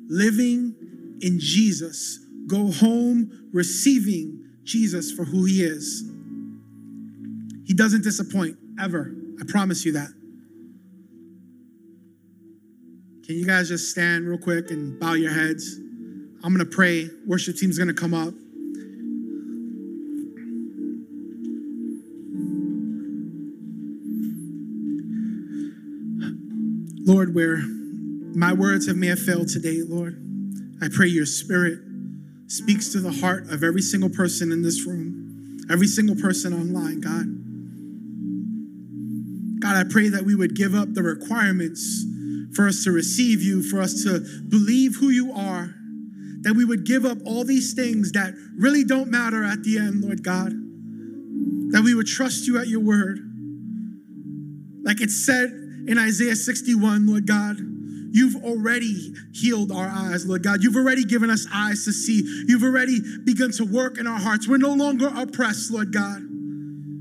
living 0.09 0.75
in 1.21 1.39
Jesus. 1.39 2.19
Go 2.47 2.71
home 2.71 3.51
receiving 3.53 4.45
Jesus 4.65 5.13
for 5.13 5.25
who 5.25 5.45
he 5.45 5.63
is. 5.63 6.11
He 7.67 7.75
doesn't 7.75 8.03
disappoint 8.03 8.57
ever. 8.81 9.15
I 9.41 9.45
promise 9.47 9.85
you 9.85 9.93
that. 9.93 10.09
Can 13.27 13.35
you 13.35 13.45
guys 13.45 13.69
just 13.69 13.91
stand 13.91 14.29
real 14.29 14.39
quick 14.39 14.71
and 14.71 15.01
bow 15.01 15.15
your 15.15 15.33
heads? 15.33 15.79
I'm 16.45 16.55
going 16.55 16.59
to 16.59 16.65
pray. 16.65 17.11
Worship 17.27 17.57
team's 17.57 17.77
going 17.77 17.89
to 17.89 17.95
come 17.95 18.15
up. 18.15 18.33
Lord, 27.05 27.35
where 27.35 27.57
my 28.37 28.53
words 28.53 28.87
have 28.87 28.97
may 28.97 29.09
have 29.09 29.19
failed 29.19 29.49
today, 29.49 29.83
Lord, 29.83 30.23
I 30.81 30.87
pray 30.89 31.09
your 31.09 31.27
spirit 31.27 31.81
speaks 32.47 32.93
to 32.93 33.01
the 33.01 33.11
heart 33.11 33.51
of 33.51 33.65
every 33.65 33.83
single 33.83 34.11
person 34.11 34.53
in 34.53 34.63
this 34.63 34.87
room, 34.87 35.59
every 35.69 35.89
single 35.89 36.15
person 36.15 36.53
online, 36.53 37.01
God. 37.01 37.27
God, 39.61 39.85
I 39.85 39.91
pray 39.91 40.11
that 40.11 40.23
we 40.23 40.37
would 40.37 40.55
give 40.55 40.77
up 40.77 40.95
the 40.95 41.03
requirements 41.03 42.05
for 42.57 42.67
us 42.67 42.85
to 42.85 42.91
receive 42.91 43.43
you, 43.43 43.63
for 43.63 43.81
us 43.81 44.03
to 44.05 44.21
believe 44.49 44.97
who 44.97 45.11
you 45.11 45.33
are, 45.33 45.75
that 46.41 46.55
we 46.57 46.65
would 46.65 46.85
give 46.85 47.05
up 47.05 47.19
all 47.27 47.45
these 47.45 47.75
things 47.75 48.13
that 48.13 48.33
really 48.57 48.83
don't 48.83 49.11
matter 49.11 49.45
at 49.45 49.63
the 49.63 49.79
end, 49.79 50.03
Lord 50.03 50.25
God, 50.25 50.51
that 51.73 51.83
we 51.85 51.95
would 51.95 52.07
trust 52.07 52.47
you 52.47 52.59
at 52.59 52.69
your 52.69 52.81
word. 52.81 53.21
Like 54.83 55.01
it 55.01 55.11
said 55.11 55.51
in 55.87 55.99
Isaiah 55.99 56.37
61, 56.37 57.07
Lord 57.07 57.27
God, 57.27 57.59
You've 58.17 58.43
already 58.45 59.13
healed 59.35 59.71
our 59.71 59.89
eyes, 59.89 60.25
Lord 60.25 60.43
God. 60.43 60.63
You've 60.63 60.77
already 60.77 61.05
given 61.05 61.29
us 61.29 61.47
eyes 61.53 61.85
to 61.85 61.93
see. 61.93 62.23
You've 62.49 62.63
already 62.63 62.99
begun 63.27 63.51
to 63.53 63.65
work 63.65 63.99
in 63.99 64.07
our 64.07 64.19
hearts. 64.19 64.49
We're 64.49 64.57
no 64.57 64.73
longer 64.73 65.13
oppressed, 65.15 65.71
Lord 65.71 65.93
God, 65.93 66.23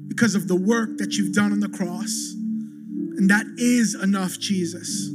because 0.10 0.36
of 0.36 0.49
the 0.49 0.58
work 0.58 0.97
that 0.97 1.14
you've 1.14 1.34
done 1.34 1.53
on 1.53 1.62
the 1.62 1.70
cross. 1.70 2.34
And 3.16 3.30
that 3.30 3.45
is 3.58 3.95
enough, 3.95 4.38
Jesus. 4.39 5.10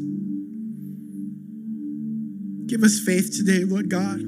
Give 2.70 2.84
us 2.84 3.00
faith 3.00 3.36
today, 3.36 3.64
Lord 3.64 3.90
God. 3.90 4.20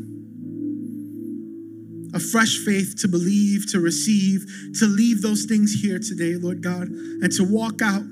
A 2.13 2.19
fresh 2.19 2.59
faith 2.59 2.97
to 3.03 3.07
believe, 3.07 3.71
to 3.71 3.79
receive, 3.79 4.45
to 4.81 4.87
leave 4.87 5.23
those 5.23 5.45
things 5.45 5.73
here 5.81 6.01
today, 6.01 6.35
Lord 6.35 6.61
God, 6.61 6.89
and 6.89 7.31
to 7.35 7.45
walk 7.45 7.81
out 7.81 8.03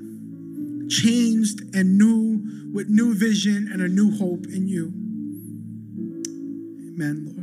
changed 0.89 1.75
and 1.75 1.99
new 1.99 2.71
with 2.73 2.89
new 2.89 3.13
vision 3.13 3.71
and 3.73 3.83
a 3.83 3.89
new 3.89 4.17
hope 4.19 4.47
in 4.47 4.69
you. 4.69 4.93
Amen, 6.95 7.33
Lord. 7.35 7.40